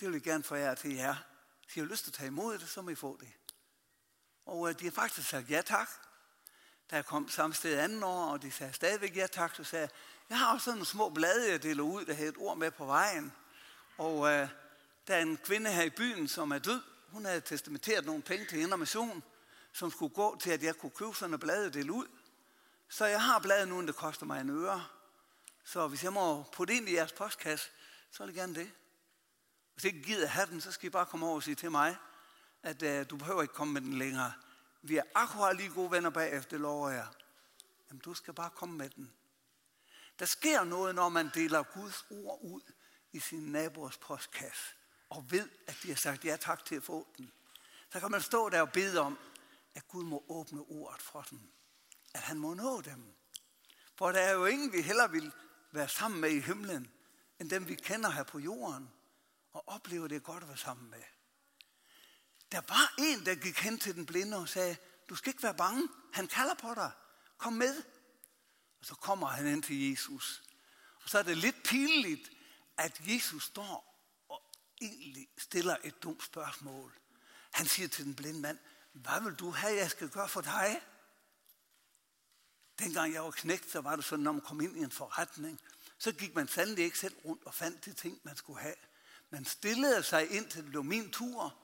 Det 0.00 0.08
vil 0.08 0.12
jeg 0.12 0.22
gerne 0.22 0.44
forære 0.44 0.76
til 0.76 0.94
jer. 0.94 1.16
Hvis 1.64 1.76
I 1.76 1.80
har 1.80 1.86
lyst 1.86 2.04
til 2.04 2.10
at 2.10 2.14
tage 2.14 2.26
imod 2.26 2.58
det, 2.58 2.68
så 2.68 2.82
må 2.82 2.90
I 2.90 2.94
få 2.94 3.16
det. 3.20 3.32
Og 4.46 4.68
øh, 4.68 4.80
de 4.80 4.84
har 4.84 4.92
faktisk 4.92 5.28
sagt 5.28 5.50
ja 5.50 5.62
tak. 5.62 5.88
Da 6.90 6.96
jeg 6.96 7.06
kom 7.06 7.28
samme 7.28 7.54
sted 7.54 7.78
anden 7.78 8.02
år, 8.02 8.30
og 8.32 8.42
de 8.42 8.50
sagde 8.50 8.72
stadigvæk 8.72 9.16
ja 9.16 9.26
tak, 9.26 9.54
så 9.54 9.64
sagde 9.64 9.82
jeg, 9.82 9.90
jeg 10.30 10.38
har 10.38 10.52
også 10.52 10.64
sådan 10.64 10.76
nogle 10.76 10.86
små 10.86 11.08
blade, 11.08 11.50
jeg 11.50 11.62
deler 11.62 11.82
ud, 11.82 12.04
der 12.04 12.14
havde 12.14 12.28
et 12.28 12.38
ord 12.38 12.58
med 12.58 12.70
på 12.70 12.84
vejen. 12.84 13.32
Og 13.98 14.28
øh, 14.28 14.48
der 15.06 15.14
er 15.14 15.22
en 15.22 15.36
kvinde 15.36 15.70
her 15.70 15.82
i 15.82 15.90
byen, 15.90 16.28
som 16.28 16.50
er 16.50 16.58
død. 16.58 16.82
Hun 17.08 17.24
havde 17.24 17.40
testamenteret 17.40 18.06
nogle 18.06 18.22
penge 18.22 18.46
til 18.46 18.60
Indre 18.60 18.78
Mission, 18.78 19.22
som 19.72 19.90
skulle 19.90 20.14
gå 20.14 20.38
til, 20.40 20.50
at 20.50 20.62
jeg 20.62 20.76
kunne 20.76 20.90
købe 20.90 21.14
sådan 21.14 21.34
et 21.34 21.40
blad 21.40 21.66
og 21.66 21.74
dele 21.74 21.92
ud. 21.92 22.06
Så 22.88 23.06
jeg 23.06 23.22
har 23.22 23.38
bladet 23.38 23.68
nu, 23.68 23.86
det 23.86 23.96
koster 23.96 24.26
mig 24.26 24.40
en 24.40 24.50
øre. 24.50 24.84
Så 25.64 25.88
hvis 25.88 26.04
jeg 26.04 26.12
må 26.12 26.42
putte 26.42 26.74
ind 26.74 26.88
i 26.88 26.94
jeres 26.94 27.12
postkasse, 27.12 27.70
så 28.10 28.22
vil 28.22 28.34
jeg 28.34 28.40
gerne 28.40 28.54
det. 28.54 28.70
Hvis 29.74 29.84
ikke 29.84 30.02
gider 30.02 30.26
have 30.26 30.46
den, 30.46 30.60
så 30.60 30.72
skal 30.72 30.86
I 30.86 30.90
bare 30.90 31.06
komme 31.06 31.26
over 31.26 31.34
og 31.34 31.42
sige 31.42 31.54
til 31.54 31.70
mig, 31.70 31.96
at 32.62 32.82
øh, 32.82 33.10
du 33.10 33.16
behøver 33.16 33.42
ikke 33.42 33.54
komme 33.54 33.72
med 33.72 33.80
den 33.80 33.98
længere. 33.98 34.32
Vi 34.82 34.96
er 34.96 35.02
akkurat 35.14 35.56
lige 35.56 35.70
gode 35.70 35.90
venner 35.90 36.10
bagefter, 36.10 36.58
lover 36.58 36.90
jeg. 36.90 37.06
Jamen, 37.88 38.00
du 38.00 38.14
skal 38.14 38.34
bare 38.34 38.50
komme 38.50 38.78
med 38.78 38.90
den. 38.90 39.12
Der 40.18 40.26
sker 40.26 40.64
noget, 40.64 40.94
når 40.94 41.08
man 41.08 41.30
deler 41.34 41.62
Guds 41.62 42.06
ord 42.10 42.38
ud 42.42 42.72
i 43.12 43.20
sin 43.20 43.52
naboers 43.52 43.98
postkasse, 43.98 44.62
og 45.10 45.30
ved, 45.30 45.48
at 45.66 45.76
de 45.82 45.88
har 45.88 45.96
sagt 45.96 46.24
ja 46.24 46.36
tak 46.36 46.64
til 46.64 46.74
at 46.74 46.82
få 46.82 47.06
den. 47.18 47.32
Så 47.92 48.00
kan 48.00 48.10
man 48.10 48.22
stå 48.22 48.48
der 48.48 48.60
og 48.60 48.72
bede 48.72 49.00
om, 49.00 49.18
at 49.74 49.88
Gud 49.88 50.04
må 50.04 50.24
åbne 50.28 50.60
ordet 50.60 51.02
for 51.02 51.22
dem. 51.22 51.40
At 52.14 52.20
han 52.20 52.38
må 52.38 52.54
nå 52.54 52.80
dem. 52.80 53.14
For 53.98 54.12
der 54.12 54.20
er 54.20 54.32
jo 54.32 54.46
ingen, 54.46 54.72
vi 54.72 54.82
heller 54.82 55.08
vil 55.08 55.32
være 55.72 55.88
sammen 55.88 56.20
med 56.20 56.30
i 56.30 56.40
himlen, 56.40 56.92
end 57.38 57.50
dem 57.50 57.68
vi 57.68 57.74
kender 57.74 58.10
her 58.10 58.22
på 58.22 58.38
jorden, 58.38 58.90
og 59.52 59.68
oplever 59.68 60.08
det 60.08 60.22
godt 60.22 60.42
at 60.42 60.48
være 60.48 60.58
sammen 60.58 60.90
med. 60.90 61.02
Der 62.52 62.60
var 62.68 62.94
en, 62.98 63.26
der 63.26 63.34
gik 63.34 63.58
hen 63.58 63.78
til 63.78 63.94
den 63.94 64.06
blinde 64.06 64.36
og 64.36 64.48
sagde, 64.48 64.76
Du 65.08 65.14
skal 65.14 65.30
ikke 65.30 65.42
være 65.42 65.54
bange. 65.54 65.88
Han 66.12 66.26
kalder 66.26 66.54
på 66.54 66.74
dig. 66.74 66.90
Kom 67.38 67.52
med. 67.52 67.82
Og 68.80 68.86
så 68.86 68.94
kommer 68.94 69.26
han 69.26 69.46
ind 69.46 69.62
til 69.62 69.90
Jesus. 69.90 70.42
Og 71.02 71.10
så 71.10 71.18
er 71.18 71.22
det 71.22 71.36
lidt 71.36 71.62
pinligt, 71.64 72.30
at 72.76 73.00
Jesus 73.00 73.44
står 73.44 74.04
og 74.28 74.42
egentlig 74.80 75.28
stiller 75.38 75.76
et 75.84 76.02
dumt 76.02 76.24
spørgsmål. 76.24 76.92
Han 77.50 77.66
siger 77.66 77.88
til 77.88 78.04
den 78.04 78.14
blinde 78.14 78.40
mand, 78.40 78.58
hvad 78.92 79.22
vil 79.22 79.34
du 79.34 79.50
have, 79.50 79.76
jeg 79.76 79.90
skal 79.90 80.08
gøre 80.08 80.28
for 80.28 80.40
dig? 80.40 80.80
Dengang 82.78 83.14
jeg 83.14 83.24
var 83.24 83.30
knægt, 83.30 83.70
så 83.70 83.80
var 83.80 83.96
det 83.96 84.04
sådan, 84.04 84.22
når 84.22 84.32
man 84.32 84.40
kom 84.40 84.60
ind 84.60 84.76
i 84.76 84.80
en 84.80 84.90
forretning, 84.90 85.60
så 85.98 86.12
gik 86.12 86.34
man 86.34 86.48
sandelig 86.48 86.84
ikke 86.84 86.98
selv 86.98 87.16
rundt 87.24 87.44
og 87.44 87.54
fandt 87.54 87.84
de 87.84 87.92
ting, 87.92 88.20
man 88.22 88.36
skulle 88.36 88.60
have. 88.60 88.74
Man 89.30 89.44
stillede 89.44 90.02
sig 90.02 90.30
ind 90.30 90.50
til 90.50 90.62
det 90.62 90.70
blev 90.70 90.84
min 90.84 91.10
tur, 91.10 91.58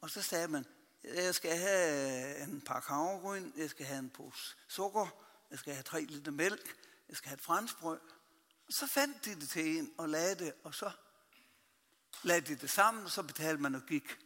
og 0.00 0.10
så 0.10 0.22
sagde 0.22 0.48
man, 0.48 0.66
jeg 1.04 1.34
skal 1.34 1.58
have 1.58 2.42
en 2.42 2.60
par 2.60 2.80
havregryn, 2.88 3.52
jeg 3.56 3.70
skal 3.70 3.86
have 3.86 3.98
en 3.98 4.10
pose 4.10 4.56
sukker, 4.68 5.29
jeg 5.50 5.58
skal 5.58 5.72
have 5.72 5.82
tre 5.82 6.04
liter 6.04 6.32
mælk, 6.32 6.76
jeg 7.08 7.16
skal 7.16 7.28
have 7.28 7.36
et 7.36 7.42
franskbrød. 7.42 8.00
Og 8.66 8.72
så 8.72 8.86
fandt 8.86 9.24
de 9.24 9.34
det 9.34 9.48
til 9.48 9.78
en 9.78 9.94
og 9.98 10.08
lagde 10.08 10.34
det, 10.34 10.54
og 10.64 10.74
så 10.74 10.90
lagde 12.22 12.40
de 12.40 12.56
det 12.56 12.70
sammen, 12.70 13.04
og 13.04 13.10
så 13.10 13.22
betalte 13.22 13.62
man 13.62 13.74
og 13.74 13.82
gik. 13.82 14.18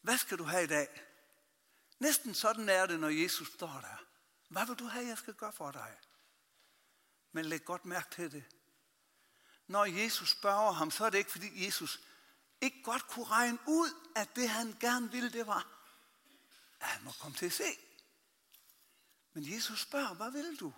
Hvad 0.00 0.18
skal 0.18 0.38
du 0.38 0.44
have 0.44 0.64
i 0.64 0.66
dag? 0.66 1.02
Næsten 1.98 2.34
sådan 2.34 2.68
er 2.68 2.86
det, 2.86 3.00
når 3.00 3.08
Jesus 3.08 3.48
står 3.48 3.80
der. 3.80 4.04
Hvad 4.48 4.66
vil 4.66 4.76
du 4.76 4.84
have, 4.84 5.06
jeg 5.06 5.18
skal 5.18 5.34
gøre 5.34 5.52
for 5.52 5.70
dig? 5.70 5.96
Men 7.32 7.44
læg 7.44 7.64
godt 7.64 7.84
mærke 7.84 8.10
til 8.14 8.32
det. 8.32 8.44
Når 9.66 9.84
Jesus 9.84 10.30
spørger 10.30 10.72
ham, 10.72 10.90
så 10.90 11.04
er 11.04 11.10
det 11.10 11.18
ikke, 11.18 11.30
fordi 11.30 11.66
Jesus 11.66 12.00
ikke 12.60 12.82
godt 12.82 13.08
kunne 13.08 13.24
regne 13.24 13.58
ud, 13.66 13.90
at 14.16 14.36
det 14.36 14.48
han 14.48 14.76
gerne 14.80 15.10
ville, 15.10 15.32
det 15.32 15.46
var, 15.46 15.66
at 16.80 16.86
han 16.86 17.04
må 17.04 17.12
komme 17.20 17.36
til 17.36 17.46
at 17.46 17.52
se. 17.52 17.78
Men 19.34 19.54
Jesus 19.54 19.80
spørger, 19.80 20.14
hvad 20.14 20.30
vil 20.30 20.60
du 20.60 20.72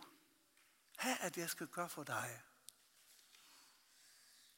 have, 0.96 1.16
at 1.16 1.36
jeg 1.36 1.50
skal 1.50 1.66
gøre 1.66 1.88
for 1.88 2.04
dig? 2.04 2.40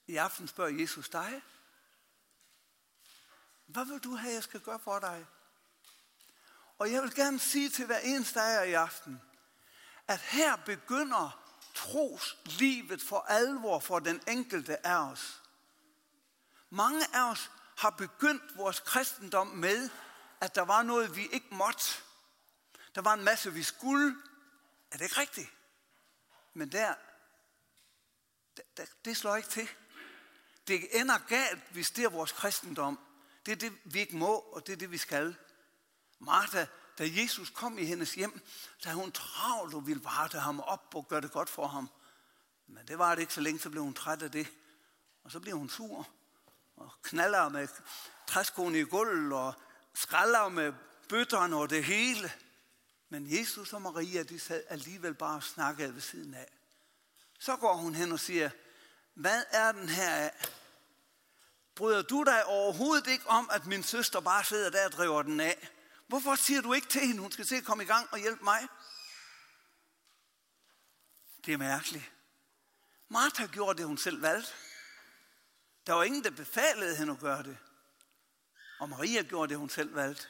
I 0.06 0.16
aften 0.16 0.48
spørger 0.48 0.80
Jesus 0.80 1.08
dig, 1.08 1.42
hvad 3.66 3.84
vil 3.84 3.98
du 3.98 4.14
have, 4.14 4.34
jeg 4.34 4.42
skal 4.42 4.60
gøre 4.60 4.78
for 4.78 4.98
dig? 4.98 5.26
Og 6.78 6.92
jeg 6.92 7.02
vil 7.02 7.14
gerne 7.14 7.38
sige 7.38 7.70
til 7.70 7.86
hver 7.86 7.98
eneste 7.98 8.40
af 8.40 8.54
jer 8.54 8.62
i 8.62 8.72
aften, 8.72 9.22
at 10.08 10.20
her 10.20 10.56
begynder 10.56 11.44
troslivet 11.74 13.02
for 13.02 13.20
alvor 13.20 13.78
for 13.78 13.98
den 13.98 14.22
enkelte 14.28 14.86
af 14.86 15.10
os. 15.10 15.42
Mange 16.70 17.16
af 17.16 17.30
os 17.30 17.50
har 17.76 17.90
begyndt 17.90 18.56
vores 18.56 18.80
kristendom 18.80 19.46
med, 19.46 19.90
at 20.40 20.54
der 20.54 20.62
var 20.62 20.82
noget, 20.82 21.16
vi 21.16 21.26
ikke 21.26 21.54
måtte. 21.54 22.02
Der 22.98 23.02
var 23.02 23.14
en 23.14 23.24
masse, 23.24 23.52
vi 23.52 23.62
skulle. 23.62 24.16
Er 24.90 24.96
det 24.96 25.04
ikke 25.04 25.20
rigtigt? 25.20 25.48
Men 26.54 26.72
der, 26.72 26.94
der 28.76 28.84
det 29.04 29.16
slår 29.16 29.36
ikke 29.36 29.48
til. 29.48 29.68
Det 30.68 31.00
ender 31.00 31.18
galt, 31.18 31.62
hvis 31.70 31.90
det 31.90 32.04
er 32.04 32.08
vores 32.08 32.32
kristendom. 32.32 32.98
Det 33.46 33.52
er 33.52 33.56
det, 33.56 33.72
vi 33.84 33.98
ikke 33.98 34.16
må, 34.16 34.34
og 34.34 34.66
det 34.66 34.72
er 34.72 34.76
det, 34.76 34.90
vi 34.90 34.98
skal. 34.98 35.36
Martha, 36.18 36.66
da 36.98 37.08
Jesus 37.08 37.50
kom 37.50 37.78
i 37.78 37.84
hendes 37.84 38.14
hjem, 38.14 38.40
så 38.78 38.88
havde 38.88 39.00
hun 39.00 39.12
travlt 39.12 39.74
og 39.74 39.86
ville 39.86 40.04
varte 40.04 40.38
ham 40.38 40.60
op 40.60 40.94
og 40.94 41.08
gøre 41.08 41.20
det 41.20 41.32
godt 41.32 41.48
for 41.48 41.66
ham. 41.66 41.90
Men 42.66 42.88
det 42.88 42.98
var 42.98 43.14
det 43.14 43.22
ikke 43.22 43.34
så 43.34 43.40
længe, 43.40 43.60
så 43.60 43.70
blev 43.70 43.82
hun 43.82 43.94
træt 43.94 44.22
af 44.22 44.30
det. 44.30 44.52
Og 45.24 45.30
så 45.30 45.40
blev 45.40 45.58
hun 45.58 45.68
sur 45.68 46.08
og 46.76 46.92
knaller 47.02 47.48
med 47.48 47.68
træskoene 48.26 48.78
i 48.78 48.82
gulvet 48.82 49.32
og 49.32 49.54
skralder 49.94 50.48
med 50.48 50.72
bøtterne 51.08 51.56
og 51.56 51.70
det 51.70 51.84
hele. 51.84 52.32
Men 53.08 53.38
Jesus 53.38 53.72
og 53.72 53.82
Maria, 53.82 54.22
de 54.22 54.38
sad 54.40 54.64
alligevel 54.68 55.14
bare 55.14 55.36
og 55.36 55.42
snakkede 55.42 55.94
ved 55.94 56.00
siden 56.00 56.34
af. 56.34 56.52
Så 57.38 57.56
går 57.56 57.76
hun 57.76 57.94
hen 57.94 58.12
og 58.12 58.20
siger, 58.20 58.50
hvad 59.14 59.42
er 59.50 59.72
den 59.72 59.88
her 59.88 60.10
af? 60.10 60.48
Bryder 61.74 62.02
du 62.02 62.22
dig 62.22 62.44
overhovedet 62.44 63.06
ikke 63.06 63.26
om, 63.26 63.50
at 63.52 63.66
min 63.66 63.82
søster 63.82 64.20
bare 64.20 64.44
sidder 64.44 64.70
der 64.70 64.84
og 64.84 64.92
driver 64.92 65.22
den 65.22 65.40
af? 65.40 65.68
Hvorfor 66.06 66.34
siger 66.34 66.60
du 66.60 66.72
ikke 66.72 66.88
til 66.88 67.00
hende, 67.00 67.22
hun 67.22 67.32
skal 67.32 67.46
se 67.46 67.56
at 67.56 67.64
komme 67.64 67.84
i 67.84 67.86
gang 67.86 68.08
og 68.12 68.18
hjælpe 68.18 68.44
mig? 68.44 68.68
Det 71.46 71.54
er 71.54 71.58
mærkeligt. 71.58 72.12
Martha 73.08 73.46
gjorde 73.46 73.78
det, 73.78 73.86
hun 73.86 73.98
selv 73.98 74.22
valgte. 74.22 74.52
Der 75.86 75.92
var 75.92 76.04
ingen, 76.04 76.24
der 76.24 76.30
befalede 76.30 76.96
hende 76.96 77.12
at 77.12 77.18
gøre 77.18 77.42
det. 77.42 77.58
Og 78.80 78.88
Maria 78.88 79.22
gjorde 79.22 79.48
det, 79.48 79.58
hun 79.58 79.70
selv 79.70 79.94
valgte. 79.94 80.26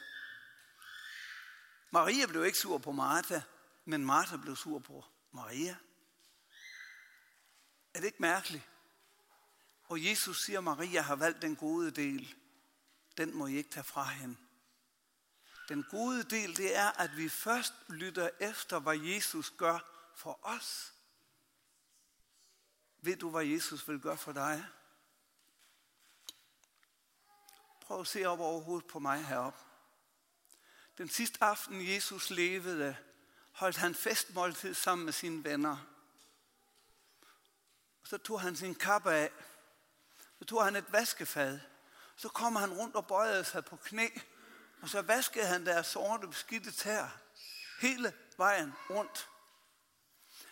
Maria 1.91 2.25
blev 2.25 2.45
ikke 2.45 2.57
sur 2.57 2.77
på 2.77 2.91
Martha, 2.91 3.41
men 3.85 4.05
Martha 4.05 4.37
blev 4.37 4.55
sur 4.55 4.79
på 4.79 5.05
Maria. 5.31 5.77
Er 7.93 7.99
det 7.99 8.05
ikke 8.05 8.21
mærkeligt? 8.21 8.69
Og 9.83 10.05
Jesus 10.05 10.45
siger, 10.45 10.57
at 10.57 10.63
Maria 10.63 11.01
har 11.01 11.15
valgt 11.15 11.41
den 11.41 11.55
gode 11.55 11.91
del. 11.91 12.35
Den 13.17 13.35
må 13.35 13.47
I 13.47 13.55
ikke 13.55 13.69
tage 13.69 13.83
fra 13.83 14.03
hende. 14.03 14.37
Den 15.69 15.83
gode 15.83 16.23
del, 16.23 16.57
det 16.57 16.75
er, 16.75 17.01
at 17.01 17.17
vi 17.17 17.29
først 17.29 17.73
lytter 17.87 18.29
efter, 18.39 18.79
hvad 18.79 18.97
Jesus 18.97 19.53
gør 19.57 19.79
for 20.15 20.39
os. 20.43 20.93
Ved 23.01 23.17
du, 23.17 23.29
hvad 23.29 23.45
Jesus 23.45 23.87
vil 23.87 23.99
gøre 23.99 24.17
for 24.17 24.31
dig? 24.31 24.65
Prøv 27.81 28.01
at 28.01 28.07
se 28.07 28.25
op 28.25 28.39
over 28.39 28.61
hovedet 28.61 28.87
på 28.87 28.99
mig 28.99 29.25
heroppe. 29.25 29.68
Den 30.99 31.09
sidste 31.09 31.43
aften, 31.43 31.87
Jesus 31.87 32.29
levede, 32.29 32.97
holdt 33.51 33.77
han 33.77 33.95
festmåltid 33.95 34.73
sammen 34.73 35.05
med 35.05 35.13
sine 35.13 35.43
venner. 35.43 35.77
Så 38.03 38.17
tog 38.17 38.41
han 38.41 38.55
sin 38.55 38.75
kappe 38.75 39.11
af. 39.11 39.31
Så 40.39 40.45
tog 40.45 40.63
han 40.65 40.75
et 40.75 40.91
vaskefad. 40.91 41.59
Så 42.15 42.29
kom 42.29 42.55
han 42.55 42.73
rundt 42.73 42.95
og 42.95 43.07
bøjede 43.07 43.43
sig 43.43 43.65
på 43.65 43.75
knæ 43.75 44.07
og 44.81 44.89
så 44.89 45.01
vaskede 45.01 45.45
han 45.45 45.65
deres 45.65 45.87
sorte 45.87 46.27
beskidte 46.27 46.71
tær 46.71 47.17
hele 47.81 48.13
vejen 48.37 48.73
rundt. 48.89 49.29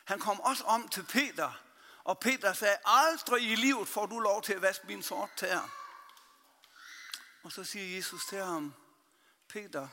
Han 0.06 0.20
kom 0.20 0.40
også 0.40 0.64
om 0.64 0.88
til 0.88 1.04
Peter, 1.04 1.62
og 2.04 2.20
Peter 2.20 2.54
sagde, 2.54 2.78
aldrig 2.86 3.52
i 3.52 3.56
livet 3.56 3.88
får 3.88 4.06
du 4.06 4.20
lov 4.20 4.42
til 4.42 4.54
at 4.54 4.62
vaske 4.62 4.88
min 4.88 5.04
sorte 5.04 5.32
tær. 5.38 5.70
Og 7.44 7.52
så 7.52 7.64
siger 7.64 7.96
Jesus 7.96 8.26
til 8.26 8.44
ham, 8.44 8.74
Peter, 9.48 9.88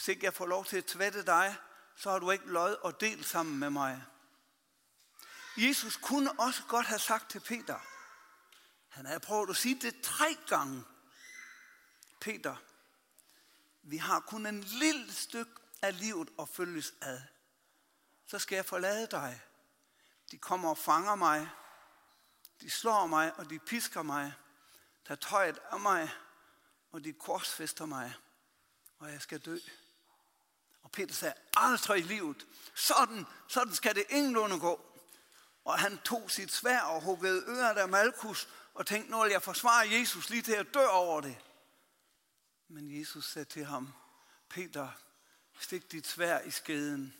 hvis 0.00 0.08
ikke 0.08 0.24
jeg 0.24 0.34
får 0.34 0.46
lov 0.46 0.64
til 0.64 0.76
at 0.76 0.84
tvætte 0.84 1.26
dig, 1.26 1.56
så 1.96 2.10
har 2.10 2.18
du 2.18 2.30
ikke 2.30 2.46
lod 2.46 2.74
og 2.74 3.00
del 3.00 3.24
sammen 3.24 3.58
med 3.58 3.70
mig. 3.70 4.04
Jesus 5.56 5.96
kunne 5.96 6.40
også 6.40 6.62
godt 6.68 6.86
have 6.86 6.98
sagt 6.98 7.30
til 7.30 7.40
Peter, 7.40 7.78
han 8.88 9.06
havde 9.06 9.20
prøvet 9.20 9.50
at 9.50 9.56
sige 9.56 9.80
det 9.80 10.00
tre 10.02 10.36
gange. 10.46 10.84
Peter, 12.20 12.56
vi 13.82 13.96
har 13.96 14.20
kun 14.20 14.46
en 14.46 14.60
lille 14.60 15.12
stykke 15.12 15.52
af 15.82 15.98
livet 15.98 16.30
at 16.38 16.48
følges 16.48 16.94
ad. 17.00 17.20
Så 18.26 18.38
skal 18.38 18.56
jeg 18.56 18.64
forlade 18.64 19.06
dig. 19.06 19.40
De 20.30 20.38
kommer 20.38 20.70
og 20.70 20.78
fanger 20.78 21.14
mig. 21.14 21.50
De 22.60 22.70
slår 22.70 23.06
mig, 23.06 23.34
og 23.36 23.50
de 23.50 23.58
pisker 23.58 24.02
mig. 24.02 24.32
Der 25.08 25.14
tøjet 25.14 25.58
af 25.70 25.80
mig, 25.80 26.10
og 26.92 27.04
de 27.04 27.12
korsfester 27.12 27.86
mig. 27.86 28.14
Og 28.98 29.12
jeg 29.12 29.22
skal 29.22 29.40
dø. 29.40 29.58
Og 30.90 30.94
Peter 30.94 31.14
sagde, 31.14 31.34
aldrig 31.56 31.98
i 31.98 32.02
livet. 32.02 32.46
Sådan, 32.74 33.26
sådan 33.48 33.74
skal 33.74 33.94
det 33.94 34.04
ingenlunde 34.08 34.60
gå. 34.60 34.86
Og 35.64 35.78
han 35.78 35.98
tog 35.98 36.30
sit 36.30 36.52
svær 36.52 36.80
og 36.80 37.02
huggede 37.02 37.44
øret 37.46 37.78
af 37.78 37.88
Malkus 37.88 38.48
og 38.74 38.86
tænkte, 38.86 39.10
nu 39.10 39.22
vil 39.22 39.30
jeg 39.30 39.42
forsvare 39.42 39.90
Jesus 39.90 40.30
lige 40.30 40.42
til 40.42 40.52
at 40.52 40.74
dø 40.74 40.86
over 40.86 41.20
det. 41.20 41.38
Men 42.68 43.00
Jesus 43.00 43.32
sagde 43.32 43.48
til 43.48 43.64
ham, 43.64 43.92
Peter, 44.48 44.88
stik 45.60 45.92
dit 45.92 46.06
svær 46.06 46.40
i 46.40 46.50
skeden. 46.50 47.14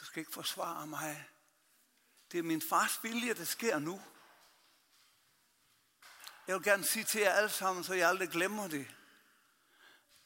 Du 0.00 0.04
skal 0.04 0.20
ikke 0.20 0.32
forsvare 0.32 0.86
mig. 0.86 1.28
Det 2.32 2.38
er 2.38 2.42
min 2.42 2.62
fars 2.62 2.98
vilje, 3.02 3.34
der 3.34 3.44
sker 3.44 3.78
nu. 3.78 4.02
Jeg 6.46 6.54
vil 6.56 6.64
gerne 6.64 6.84
sige 6.84 7.04
til 7.04 7.20
jer 7.20 7.32
alle 7.32 7.50
sammen, 7.50 7.84
så 7.84 7.94
jeg 7.94 8.08
aldrig 8.08 8.28
glemmer 8.28 8.68
det, 8.68 8.86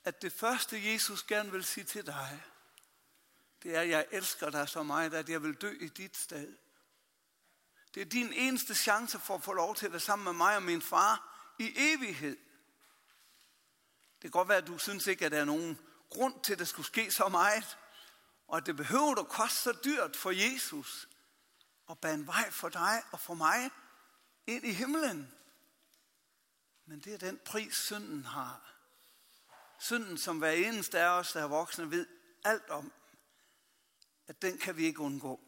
at 0.05 0.23
det 0.23 0.33
første, 0.33 0.93
Jesus 0.93 1.23
gerne 1.23 1.53
vil 1.53 1.65
sige 1.65 1.85
til 1.85 2.07
dig, 2.07 2.43
det 3.63 3.77
er, 3.77 3.81
at 3.81 3.89
jeg 3.89 4.07
elsker 4.11 4.51
dig 4.51 4.69
så 4.69 4.83
meget, 4.83 5.15
at 5.15 5.29
jeg 5.29 5.43
vil 5.43 5.55
dø 5.55 5.77
i 5.81 5.89
dit 5.89 6.17
sted. 6.17 6.57
Det 7.95 8.01
er 8.01 8.05
din 8.05 8.33
eneste 8.33 8.75
chance 8.75 9.19
for 9.19 9.35
at 9.35 9.43
få 9.43 9.53
lov 9.53 9.77
til 9.77 9.87
at 9.87 9.93
være 9.93 10.01
sammen 10.01 10.25
med 10.25 10.33
mig 10.33 10.57
og 10.57 10.63
min 10.63 10.83
far 10.83 11.35
i 11.59 11.73
evighed. 11.77 12.37
Det 14.15 14.21
kan 14.23 14.31
godt 14.31 14.49
være, 14.49 14.59
at 14.59 14.67
du 14.67 14.79
synes 14.79 15.07
ikke, 15.07 15.27
at 15.27 15.33
der 15.33 15.41
er 15.41 15.45
nogen 15.45 15.79
grund 16.11 16.45
til, 16.45 16.53
at 16.53 16.59
det 16.59 16.69
skulle 16.69 16.87
ske 16.87 17.11
så 17.11 17.29
meget, 17.29 17.79
og 18.49 18.57
at 18.57 18.67
det 18.67 18.77
behøver 18.77 19.21
at 19.21 19.29
koste 19.29 19.57
så 19.57 19.79
dyrt 19.85 20.17
for 20.17 20.31
Jesus 20.31 21.09
at 21.91 21.99
bane 21.99 22.27
vej 22.27 22.51
for 22.51 22.69
dig 22.69 23.03
og 23.13 23.21
for 23.21 23.35
mig 23.35 23.71
ind 24.47 24.65
i 24.65 24.73
himlen. 24.73 25.35
Men 26.87 27.01
det 27.01 27.15
er 27.15 27.19
den 27.19 27.41
pris, 27.45 27.77
synden 27.77 28.25
har 28.25 28.74
synden, 29.85 30.19
som 30.19 30.39
hver 30.39 30.51
eneste 30.51 31.01
af 31.01 31.09
os, 31.09 31.33
der 31.33 31.43
er 31.43 31.47
voksne, 31.47 31.91
ved 31.91 32.07
alt 32.45 32.71
om, 32.71 32.93
at 34.27 34.43
den 34.43 34.59
kan 34.59 34.77
vi 34.77 34.85
ikke 34.85 35.01
undgå. 35.01 35.41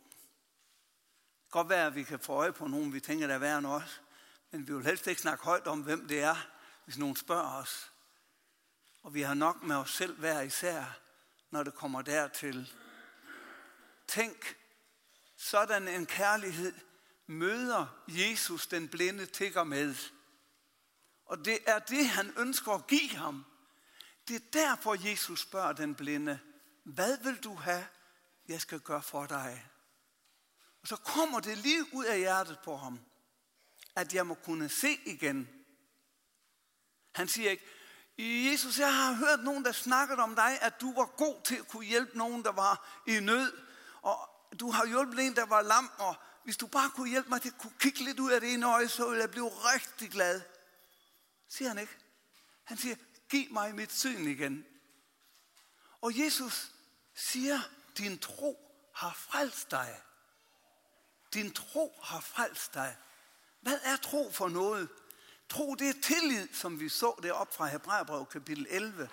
Godt 1.51 1.68
være, 1.68 1.87
at 1.87 1.94
vi 1.94 2.03
kan 2.03 2.20
få 2.20 2.33
øje 2.33 2.53
på 2.53 2.66
nogen, 2.66 2.92
vi 2.92 3.01
tænker, 3.01 3.27
der 3.27 3.35
er 3.35 3.38
værre 3.38 3.59
end 3.59 3.66
os, 3.66 4.03
men 4.51 4.68
vi 4.68 4.75
vil 4.75 4.85
helst 4.85 5.07
ikke 5.07 5.20
snakke 5.20 5.44
højt 5.44 5.66
om, 5.66 5.83
hvem 5.83 6.09
det 6.09 6.20
er, 6.20 6.49
hvis 6.85 6.99
nogen 6.99 7.16
spørger 7.16 7.53
os. 7.53 7.92
Og 9.03 9.14
vi 9.14 9.22
har 9.22 9.35
nok 9.35 9.62
med 9.62 9.77
os 9.77 9.90
selv 9.90 10.18
hver 10.18 10.40
især, 10.40 10.99
når 11.51 11.62
det 11.62 11.75
kommer 11.75 12.03
dertil. 12.03 12.72
Tænk, 14.09 14.57
sådan 15.37 15.88
en 15.88 16.07
kærlighed 16.07 16.75
møder 17.27 17.87
Jesus 18.09 18.66
den 18.66 18.88
blinde 18.88 19.27
tigger 19.27 19.64
med. 19.64 19.94
Og 21.27 21.44
det 21.44 21.59
er 21.66 21.79
det, 21.79 22.09
han 22.09 22.33
ønsker 22.37 22.72
at 22.72 22.87
give 22.87 23.11
ham. 23.11 23.44
Det 24.28 24.36
er 24.36 24.50
derfor, 24.52 25.08
Jesus 25.10 25.40
spørger 25.40 25.72
den 25.72 25.94
blinde, 25.94 26.38
hvad 26.84 27.18
vil 27.18 27.36
du 27.44 27.54
have, 27.54 27.86
jeg 28.48 28.60
skal 28.60 28.80
gøre 28.80 29.02
for 29.02 29.26
dig? 29.26 29.66
Og 30.82 30.88
så 30.88 30.96
kommer 30.96 31.40
det 31.40 31.58
lige 31.58 31.94
ud 31.94 32.04
af 32.04 32.18
hjertet 32.18 32.58
på 32.64 32.76
ham, 32.76 33.00
at 33.96 34.14
jeg 34.14 34.26
må 34.26 34.34
kunne 34.34 34.68
se 34.68 35.00
igen. 35.04 35.48
Han 37.14 37.28
siger 37.28 37.50
ikke, 37.50 37.64
Jesus, 38.18 38.78
jeg 38.78 38.94
har 38.94 39.12
hørt 39.12 39.44
nogen, 39.44 39.64
der 39.64 39.72
snakkede 39.72 40.18
om 40.18 40.34
dig, 40.34 40.58
at 40.62 40.80
du 40.80 40.94
var 40.94 41.06
god 41.06 41.42
til 41.44 41.56
at 41.56 41.68
kunne 41.68 41.84
hjælpe 41.84 42.18
nogen, 42.18 42.44
der 42.44 42.52
var 42.52 43.02
i 43.06 43.20
nød. 43.20 43.52
Og 44.02 44.28
du 44.60 44.70
har 44.70 44.86
hjulpet 44.86 45.26
en, 45.26 45.36
der 45.36 45.46
var 45.46 45.62
lam, 45.62 45.90
og 45.98 46.16
hvis 46.44 46.56
du 46.56 46.66
bare 46.66 46.90
kunne 46.90 47.10
hjælpe 47.10 47.28
mig 47.28 47.42
til 47.42 47.48
at 47.48 47.58
kunne 47.58 47.78
kigge 47.78 48.04
lidt 48.04 48.20
ud 48.20 48.30
af 48.30 48.40
det 48.40 48.52
ene 48.52 48.66
øje, 48.66 48.88
så 48.88 49.08
ville 49.08 49.20
jeg 49.20 49.30
blive 49.30 49.48
rigtig 49.48 50.10
glad. 50.10 50.40
Siger 51.48 51.68
han 51.68 51.78
ikke? 51.78 51.96
Han 52.64 52.76
siger, 52.76 52.96
giv 53.28 53.52
mig 53.52 53.74
mit 53.74 53.92
syn 53.92 54.28
igen. 54.28 54.66
Og 56.00 56.18
Jesus 56.18 56.70
siger, 57.14 57.60
din 57.98 58.18
tro 58.18 58.72
har 58.94 59.12
frelst 59.12 59.70
dig. 59.70 60.00
Din 61.34 61.54
tro 61.54 61.98
har 62.02 62.20
frelst 62.20 62.74
dig. 62.74 62.96
Hvad 63.60 63.78
er 63.82 63.96
tro 63.96 64.30
for 64.32 64.48
noget? 64.48 64.88
Tro, 65.48 65.74
det 65.74 65.88
er 65.88 66.00
tillid, 66.02 66.48
som 66.52 66.80
vi 66.80 66.88
så 66.88 67.18
det 67.22 67.32
op 67.32 67.54
fra 67.54 67.66
Hebræerbrev 67.66 68.26
kapitel 68.26 68.66
11. 68.70 69.08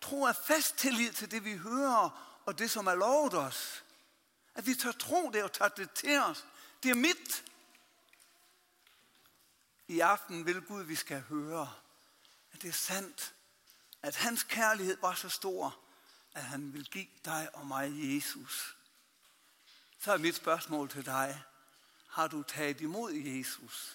Tro 0.00 0.22
er 0.22 0.32
fast 0.32 0.76
tillid 0.76 1.12
til 1.12 1.30
det, 1.30 1.44
vi 1.44 1.56
hører, 1.56 2.40
og 2.46 2.58
det, 2.58 2.70
som 2.70 2.86
er 2.86 2.94
lovet 2.94 3.34
os. 3.34 3.84
At 4.54 4.66
vi 4.66 4.74
tør 4.74 4.92
tro 4.92 5.30
det 5.30 5.42
og 5.42 5.52
tager 5.52 5.68
det 5.68 5.90
til 5.90 6.18
os. 6.18 6.46
Det 6.82 6.90
er 6.90 6.94
mit. 6.94 7.44
I 9.88 10.00
aften 10.00 10.46
vil 10.46 10.60
Gud, 10.60 10.82
vi 10.82 10.94
skal 10.94 11.20
høre, 11.20 11.74
at 12.54 12.62
det 12.62 12.68
er 12.68 12.72
sandt, 12.72 13.34
at 14.02 14.16
hans 14.16 14.42
kærlighed 14.42 14.96
var 15.00 15.14
så 15.14 15.28
stor, 15.28 15.80
at 16.34 16.42
han 16.42 16.72
vil 16.72 16.90
give 16.90 17.06
dig 17.24 17.48
og 17.52 17.66
mig 17.66 18.14
Jesus. 18.14 18.76
Så 19.98 20.12
er 20.12 20.18
mit 20.18 20.34
spørgsmål 20.34 20.88
til 20.88 21.06
dig. 21.06 21.42
Har 22.08 22.26
du 22.28 22.42
taget 22.42 22.80
imod 22.80 23.12
Jesus? 23.12 23.94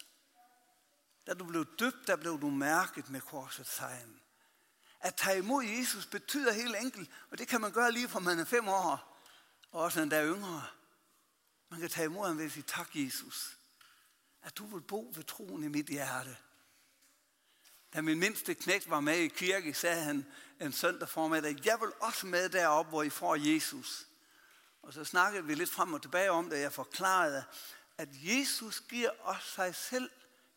Da 1.27 1.33
du 1.33 1.45
blev 1.45 1.65
døbt, 1.79 2.07
der 2.07 2.15
blev 2.15 2.41
du 2.41 2.49
mærket 2.49 3.09
med 3.09 3.21
korsets 3.21 3.75
tegn. 3.75 4.21
At 4.99 5.15
tage 5.15 5.37
imod 5.37 5.63
Jesus 5.63 6.05
betyder 6.05 6.53
helt 6.53 6.75
enkelt, 6.75 7.09
og 7.31 7.37
det 7.37 7.47
kan 7.47 7.61
man 7.61 7.71
gøre 7.71 7.91
lige 7.91 8.09
fra 8.09 8.19
man 8.19 8.39
er 8.39 8.45
fem 8.45 8.67
år, 8.67 9.19
og 9.71 9.81
også 9.81 10.01
endda 10.01 10.25
yngre. 10.25 10.65
Man 11.69 11.79
kan 11.79 11.89
tage 11.89 12.05
imod 12.05 12.27
ham 12.27 12.37
ved 12.37 12.45
at 12.45 12.51
sige, 12.51 12.63
tak 12.63 12.89
Jesus, 12.93 13.57
at 14.41 14.57
du 14.57 14.65
vil 14.65 14.81
bo 14.81 15.13
ved 15.15 15.23
troen 15.23 15.63
i 15.63 15.67
mit 15.67 15.87
hjerte. 15.87 16.37
Da 17.93 18.01
min 18.01 18.19
mindste 18.19 18.53
knægt 18.53 18.89
var 18.89 18.99
med 18.99 19.17
i 19.17 19.27
kirke, 19.27 19.73
sagde 19.73 20.03
han 20.03 20.25
en 20.61 20.73
søndag 20.73 21.09
formiddag, 21.09 21.65
jeg 21.65 21.77
vil 21.81 21.91
også 21.99 22.27
med 22.27 22.49
derop, 22.49 22.87
hvor 22.89 23.03
I 23.03 23.09
får 23.09 23.35
Jesus. 23.35 24.07
Og 24.81 24.93
så 24.93 25.03
snakkede 25.03 25.45
vi 25.45 25.55
lidt 25.55 25.71
frem 25.71 25.93
og 25.93 26.01
tilbage 26.01 26.31
om 26.31 26.49
det, 26.49 26.59
jeg 26.59 26.73
forklarede, 26.73 27.43
at 27.97 28.09
Jesus 28.11 28.79
giver 28.89 29.09
os 29.21 29.43
sig 29.43 29.75
selv 29.75 30.09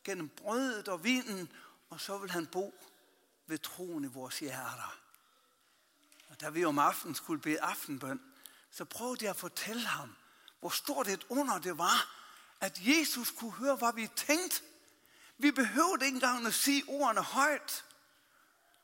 gennem 0.05 0.29
brødet 0.29 0.89
og 0.89 1.05
vinen, 1.05 1.53
og 1.91 2.01
så 2.01 2.19
vil 2.19 2.31
han 2.31 2.47
bo 2.47 2.75
ved 3.47 3.59
troen 3.59 4.05
i 4.05 4.09
vores 4.09 4.39
hjerter. 4.39 4.99
Og 6.29 6.41
da 6.41 6.51
vi 6.51 6.65
om 6.65 6.79
aftenen 6.79 7.15
skulle 7.15 7.41
bede 7.41 7.61
aftenbøn, 7.61 8.21
så 8.71 8.85
prøvede 8.85 9.25
jeg 9.25 9.31
at 9.31 9.37
fortælle 9.37 9.87
ham, 9.87 10.17
hvor 10.61 10.69
stort 10.69 11.09
et 11.09 11.27
under 11.29 11.59
det 11.59 11.79
var, 11.79 12.23
at 12.61 12.81
Jesus 12.81 13.31
kunne 13.31 13.53
høre, 13.53 13.77
hvad 13.77 13.95
vi 13.95 14.09
tænkte. 14.17 14.63
Vi 15.43 15.51
behøvede 15.51 16.05
ikke 16.05 16.15
engang 16.15 16.47
at 16.47 16.55
sige 16.55 16.85
ordene 16.89 17.23
højt. 17.23 17.85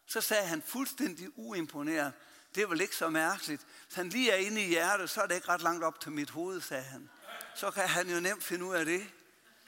Så 0.07 0.21
sagde 0.21 0.47
han 0.47 0.62
fuldstændig 0.62 1.29
uimponeret, 1.38 2.12
det 2.55 2.62
er 2.62 2.66
vel 2.66 2.81
ikke 2.81 2.97
så 2.97 3.09
mærkeligt. 3.09 3.66
Hvis 3.87 3.94
han 3.94 4.09
lige 4.09 4.31
er 4.31 4.37
inde 4.37 4.62
i 4.62 4.68
hjertet, 4.68 5.11
så 5.11 5.21
er 5.23 5.27
det 5.27 5.35
ikke 5.35 5.49
ret 5.49 5.62
langt 5.62 5.85
op 5.85 6.01
til 6.01 6.12
mit 6.12 6.31
hoved, 6.31 6.61
sagde 6.61 6.83
han. 6.83 7.11
Så 7.55 7.71
kan 7.71 7.88
han 7.88 8.11
jo 8.11 8.21
nemt 8.21 8.44
finde 8.44 8.64
ud 8.64 8.75
af 8.75 8.85
det. 8.85 9.11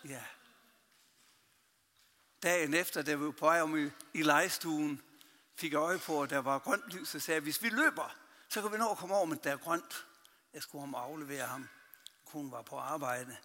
Ja. 0.05 0.23
Dagen 2.43 2.75
efter, 2.75 3.03
da 3.03 3.15
vi 3.15 3.25
var 3.25 3.31
på 3.31 3.47
vej 3.47 3.61
om 3.61 3.87
i, 3.87 3.91
i 4.15 4.23
lejestuen, 4.23 5.03
fik 5.57 5.73
jeg 5.73 5.79
øje 5.79 5.99
på, 5.99 6.23
at 6.23 6.31
der 6.31 6.39
var 6.39 6.59
grønt 6.59 6.93
lys, 6.93 7.15
og 7.15 7.23
sagde, 7.23 7.41
hvis 7.41 7.63
vi 7.63 7.69
løber, 7.69 8.17
så 8.49 8.63
kan 8.63 8.73
vi 8.73 8.79
nå 8.79 8.91
at 8.91 8.99
komme 8.99 9.15
over, 9.15 9.27
men 9.27 9.41
der 9.45 9.53
er 9.53 9.57
grønt. 9.57 10.07
Jeg 10.55 10.63
skulle 10.63 10.83
om 10.83 10.95
aflevere 10.95 11.47
ham. 11.47 11.69
Hun 12.25 12.53
var 12.53 12.63
på 12.63 12.79
arbejde. 12.79 13.37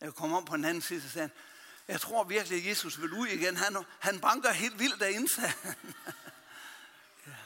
Jeg 0.00 0.14
kom 0.14 0.32
om 0.32 0.44
på 0.44 0.56
den 0.56 0.64
anden 0.64 0.82
side, 0.82 1.00
så 1.02 1.08
sagde 1.08 1.28
han, 1.28 1.36
jeg 1.88 2.00
tror 2.00 2.24
virkelig, 2.24 2.58
at 2.58 2.66
Jesus 2.66 3.00
vil 3.00 3.12
ud 3.12 3.26
igen. 3.26 3.56
Han, 3.56 3.84
han 4.00 4.20
banker 4.20 4.52
helt 4.52 4.78
vildt 4.78 5.00
derinde, 5.00 5.28
sagde 5.28 5.52
han. 5.62 5.76
ja. 7.26 7.36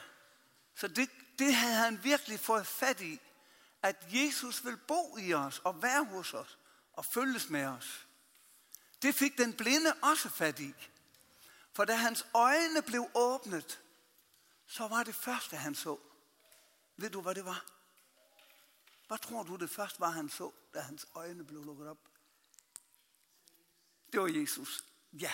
Så 0.75 0.87
det, 0.87 1.09
det 1.39 1.55
havde 1.55 1.75
han 1.75 2.03
virkelig 2.03 2.39
fået 2.39 2.67
fat 2.67 3.01
i. 3.01 3.19
At 3.81 4.05
Jesus 4.09 4.65
vil 4.65 4.77
bo 4.77 5.17
i 5.17 5.33
os 5.33 5.61
og 5.63 5.81
være 5.81 6.05
hos 6.05 6.33
os 6.33 6.57
og 6.93 7.05
følges 7.05 7.49
med 7.49 7.65
os. 7.65 8.07
Det 9.01 9.15
fik 9.15 9.37
den 9.37 9.53
blinde 9.53 9.93
også 10.01 10.29
fat 10.29 10.59
i. 10.59 10.73
For 11.73 11.85
da 11.85 11.95
hans 11.95 12.25
øjne 12.33 12.81
blev 12.81 13.09
åbnet, 13.13 13.79
så 14.67 14.87
var 14.87 15.03
det 15.03 15.15
første, 15.15 15.57
han 15.57 15.75
så. 15.75 15.97
Ved 16.97 17.09
du, 17.09 17.21
hvad 17.21 17.35
det 17.35 17.45
var? 17.45 17.65
Hvad 19.07 19.17
tror 19.17 19.43
du, 19.43 19.55
det 19.55 19.69
første 19.69 19.99
var, 19.99 20.09
han 20.09 20.29
så, 20.29 20.51
da 20.73 20.79
hans 20.79 21.05
øjne 21.15 21.45
blev 21.45 21.65
lukket 21.65 21.87
op? 21.87 21.97
Det 24.11 24.21
var 24.21 24.27
Jesus. 24.27 24.83
Ja. 25.13 25.33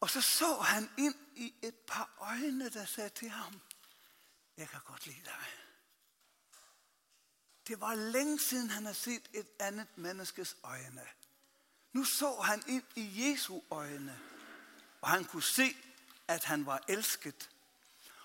Og 0.00 0.10
så 0.10 0.20
så 0.20 0.54
han 0.54 0.90
ind 0.98 1.14
i 1.34 1.54
et 1.62 1.74
par 1.74 2.10
øjne, 2.18 2.68
der 2.68 2.84
sagde 2.84 3.10
til 3.10 3.28
ham, 3.28 3.60
jeg 4.56 4.68
kan 4.68 4.80
godt 4.84 5.06
lide 5.06 5.24
dig. 5.24 5.46
Det 7.68 7.80
var 7.80 7.94
længe 7.94 8.38
siden, 8.38 8.70
han 8.70 8.84
havde 8.84 8.96
set 8.96 9.28
et 9.32 9.48
andet 9.58 9.98
menneskes 9.98 10.56
øjne. 10.62 11.06
Nu 11.92 12.04
så 12.04 12.40
han 12.40 12.62
ind 12.66 12.84
i 12.94 13.30
Jesu 13.30 13.60
øjne, 13.70 14.20
og 15.00 15.08
han 15.08 15.24
kunne 15.24 15.42
se, 15.42 15.76
at 16.28 16.44
han 16.44 16.66
var 16.66 16.84
elsket. 16.88 17.50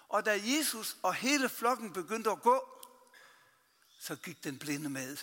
Og 0.08 0.26
da 0.26 0.40
Jesus 0.44 0.98
og 1.04 1.14
hele 1.14 1.50
flokken 1.50 1.94
begyndte 1.94 2.32
at 2.32 2.42
gå, 2.42 2.86
så 4.00 4.16
gik 4.16 4.44
den 4.44 4.60
blinde 4.60 4.90
med. 4.90 5.18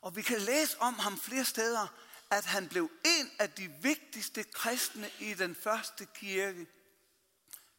Og 0.00 0.16
vi 0.16 0.22
kan 0.22 0.40
læse 0.40 0.78
om 0.80 0.94
ham 0.94 1.18
flere 1.18 1.44
steder, 1.44 1.86
at 2.30 2.44
han 2.44 2.68
blev 2.68 2.90
en 3.04 3.30
af 3.38 3.50
de 3.50 3.68
vigtigste 3.68 4.44
kristne 4.44 5.10
i 5.20 5.34
den 5.34 5.54
første 5.54 6.06
kirke, 6.14 6.66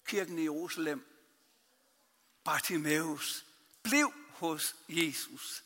kirken 0.06 0.40
i 0.40 0.44
Jerusalem. 0.44 1.06
Bartimaeus 2.44 3.46
blev 3.84 4.14
hos 4.30 4.76
Jesus. 4.90 5.64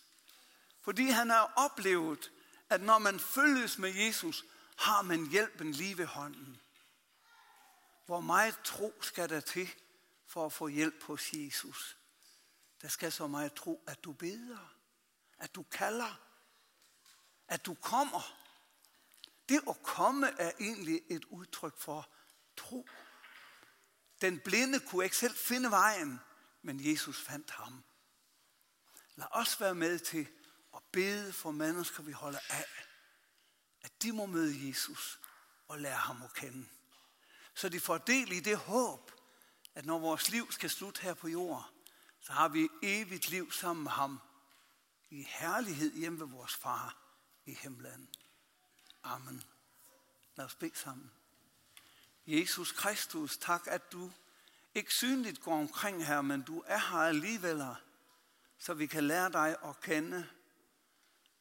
Fordi 0.81 1.09
han 1.09 1.29
har 1.29 1.53
oplevet, 1.55 2.31
at 2.69 2.81
når 2.81 2.99
man 2.99 3.19
følges 3.19 3.77
med 3.77 3.93
Jesus, 3.93 4.45
har 4.77 5.01
man 5.01 5.29
hjælpen 5.29 5.71
lige 5.71 5.97
ved 5.97 6.05
hånden. 6.05 6.61
Hvor 8.05 8.19
meget 8.19 8.59
tro 8.63 8.93
skal 9.01 9.29
der 9.29 9.39
til 9.39 9.69
for 10.25 10.45
at 10.45 10.53
få 10.53 10.67
hjælp 10.67 11.03
hos 11.03 11.33
Jesus? 11.33 11.97
Der 12.81 12.87
skal 12.87 13.11
så 13.11 13.27
meget 13.27 13.53
tro, 13.53 13.83
at 13.87 14.03
du 14.03 14.13
beder, 14.13 14.75
at 15.37 15.55
du 15.55 15.63
kalder, 15.63 16.19
at 17.47 17.65
du 17.65 17.73
kommer. 17.73 18.40
Det 19.51 19.61
at 19.69 19.83
komme 19.83 20.27
er 20.27 20.51
egentlig 20.59 21.01
et 21.09 21.25
udtryk 21.25 21.77
for 21.77 22.09
tro. 22.57 22.87
Den 24.21 24.39
blinde 24.39 24.79
kunne 24.79 25.03
ikke 25.03 25.17
selv 25.17 25.35
finde 25.35 25.71
vejen, 25.71 26.19
men 26.61 26.91
Jesus 26.91 27.21
fandt 27.21 27.51
ham. 27.51 27.83
Lad 29.15 29.27
os 29.31 29.59
være 29.59 29.75
med 29.75 29.99
til 29.99 30.27
at 30.73 30.83
bede 30.91 31.33
for 31.33 31.51
mennesker, 31.51 32.03
vi 32.03 32.11
holder 32.11 32.39
af, 32.49 32.65
at 33.81 34.01
de 34.01 34.11
må 34.11 34.25
møde 34.25 34.67
Jesus 34.67 35.19
og 35.67 35.79
lære 35.79 35.97
ham 35.97 36.23
at 36.23 36.33
kende. 36.33 36.67
Så 37.55 37.69
de 37.69 37.79
får 37.79 37.97
del 37.97 38.31
i 38.31 38.39
det 38.39 38.57
håb, 38.57 39.11
at 39.75 39.85
når 39.85 39.99
vores 39.99 40.29
liv 40.29 40.51
skal 40.51 40.69
slutte 40.69 41.01
her 41.01 41.13
på 41.13 41.27
jorden, 41.27 41.63
så 42.19 42.33
har 42.33 42.47
vi 42.47 42.69
evigt 42.83 43.29
liv 43.29 43.51
sammen 43.51 43.83
med 43.83 43.91
ham 43.91 44.19
i 45.09 45.23
herlighed 45.23 45.93
hjemme 45.93 46.19
ved 46.19 46.27
vores 46.27 46.55
far 46.55 46.97
i 47.45 47.53
himlen. 47.53 48.09
Amen. 49.03 49.43
Lad 50.35 50.45
os 50.45 50.55
bede 50.55 50.75
sammen. 50.75 51.11
Jesus 52.27 52.71
Kristus, 52.71 53.37
tak 53.37 53.67
at 53.67 53.91
du 53.91 54.11
ikke 54.75 54.93
synligt 54.93 55.41
går 55.41 55.59
omkring 55.59 56.05
her, 56.05 56.21
men 56.21 56.41
du 56.41 56.63
er 56.67 56.77
her 56.77 56.99
alligevel, 56.99 57.63
så 58.57 58.73
vi 58.73 58.85
kan 58.85 59.03
lære 59.03 59.31
dig 59.31 59.57
at 59.63 59.81
kende, 59.81 60.29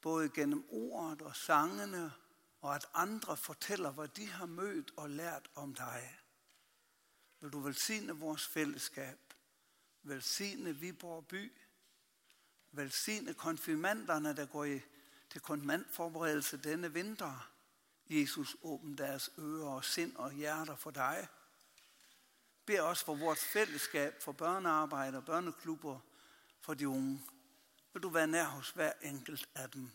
både 0.00 0.28
gennem 0.28 0.64
ordet 0.68 1.22
og 1.22 1.36
sangene, 1.36 2.12
og 2.60 2.74
at 2.74 2.86
andre 2.94 3.36
fortæller, 3.36 3.90
hvad 3.90 4.08
de 4.08 4.26
har 4.26 4.46
mødt 4.46 4.92
og 4.96 5.10
lært 5.10 5.50
om 5.54 5.74
dig. 5.74 6.18
Vil 7.40 7.50
du 7.50 7.60
velsigne 7.60 8.12
vores 8.12 8.46
fællesskab, 8.46 9.18
velsigne 10.02 10.76
Viborg 10.76 11.26
by, 11.26 11.52
velsigne 12.72 13.34
konfirmanderne, 13.34 14.36
der 14.36 14.46
går 14.46 14.64
i, 14.64 14.80
til 15.30 15.40
konfirmandforberedelse 15.40 16.56
denne 16.56 16.92
vinter. 16.92 17.49
Jesus, 18.10 18.56
åbn 18.62 18.98
deres 18.98 19.30
ører 19.38 19.68
og 19.68 19.84
sind 19.84 20.16
og 20.16 20.32
hjerter 20.32 20.76
for 20.76 20.90
dig. 20.90 21.28
Bed 22.66 22.80
også 22.80 23.04
for 23.04 23.14
vores 23.14 23.44
fællesskab, 23.44 24.22
for 24.22 24.32
børnearbejde 24.32 25.16
og 25.16 25.24
børneklubber, 25.24 26.00
for 26.60 26.74
de 26.74 26.88
unge. 26.88 27.22
Vil 27.92 28.02
du 28.02 28.08
være 28.08 28.26
nær 28.26 28.44
hos 28.44 28.70
hver 28.70 28.92
enkelt 29.02 29.48
af 29.54 29.70
dem. 29.70 29.90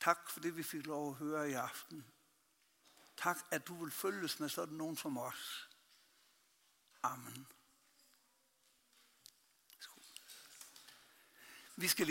Tak 0.00 0.30
for 0.30 0.40
det, 0.40 0.56
vi 0.56 0.62
fik 0.62 0.86
lov 0.86 1.10
at 1.10 1.14
høre 1.14 1.50
i 1.50 1.52
aften. 1.52 2.06
Tak, 3.16 3.38
at 3.50 3.68
du 3.68 3.84
vil 3.84 3.92
følges 3.92 4.40
med 4.40 4.48
sådan 4.48 4.74
nogen 4.74 4.96
som 4.96 5.18
os. 5.18 5.68
Amen. 7.02 7.46
Vi 11.76 11.88
skal 11.88 12.04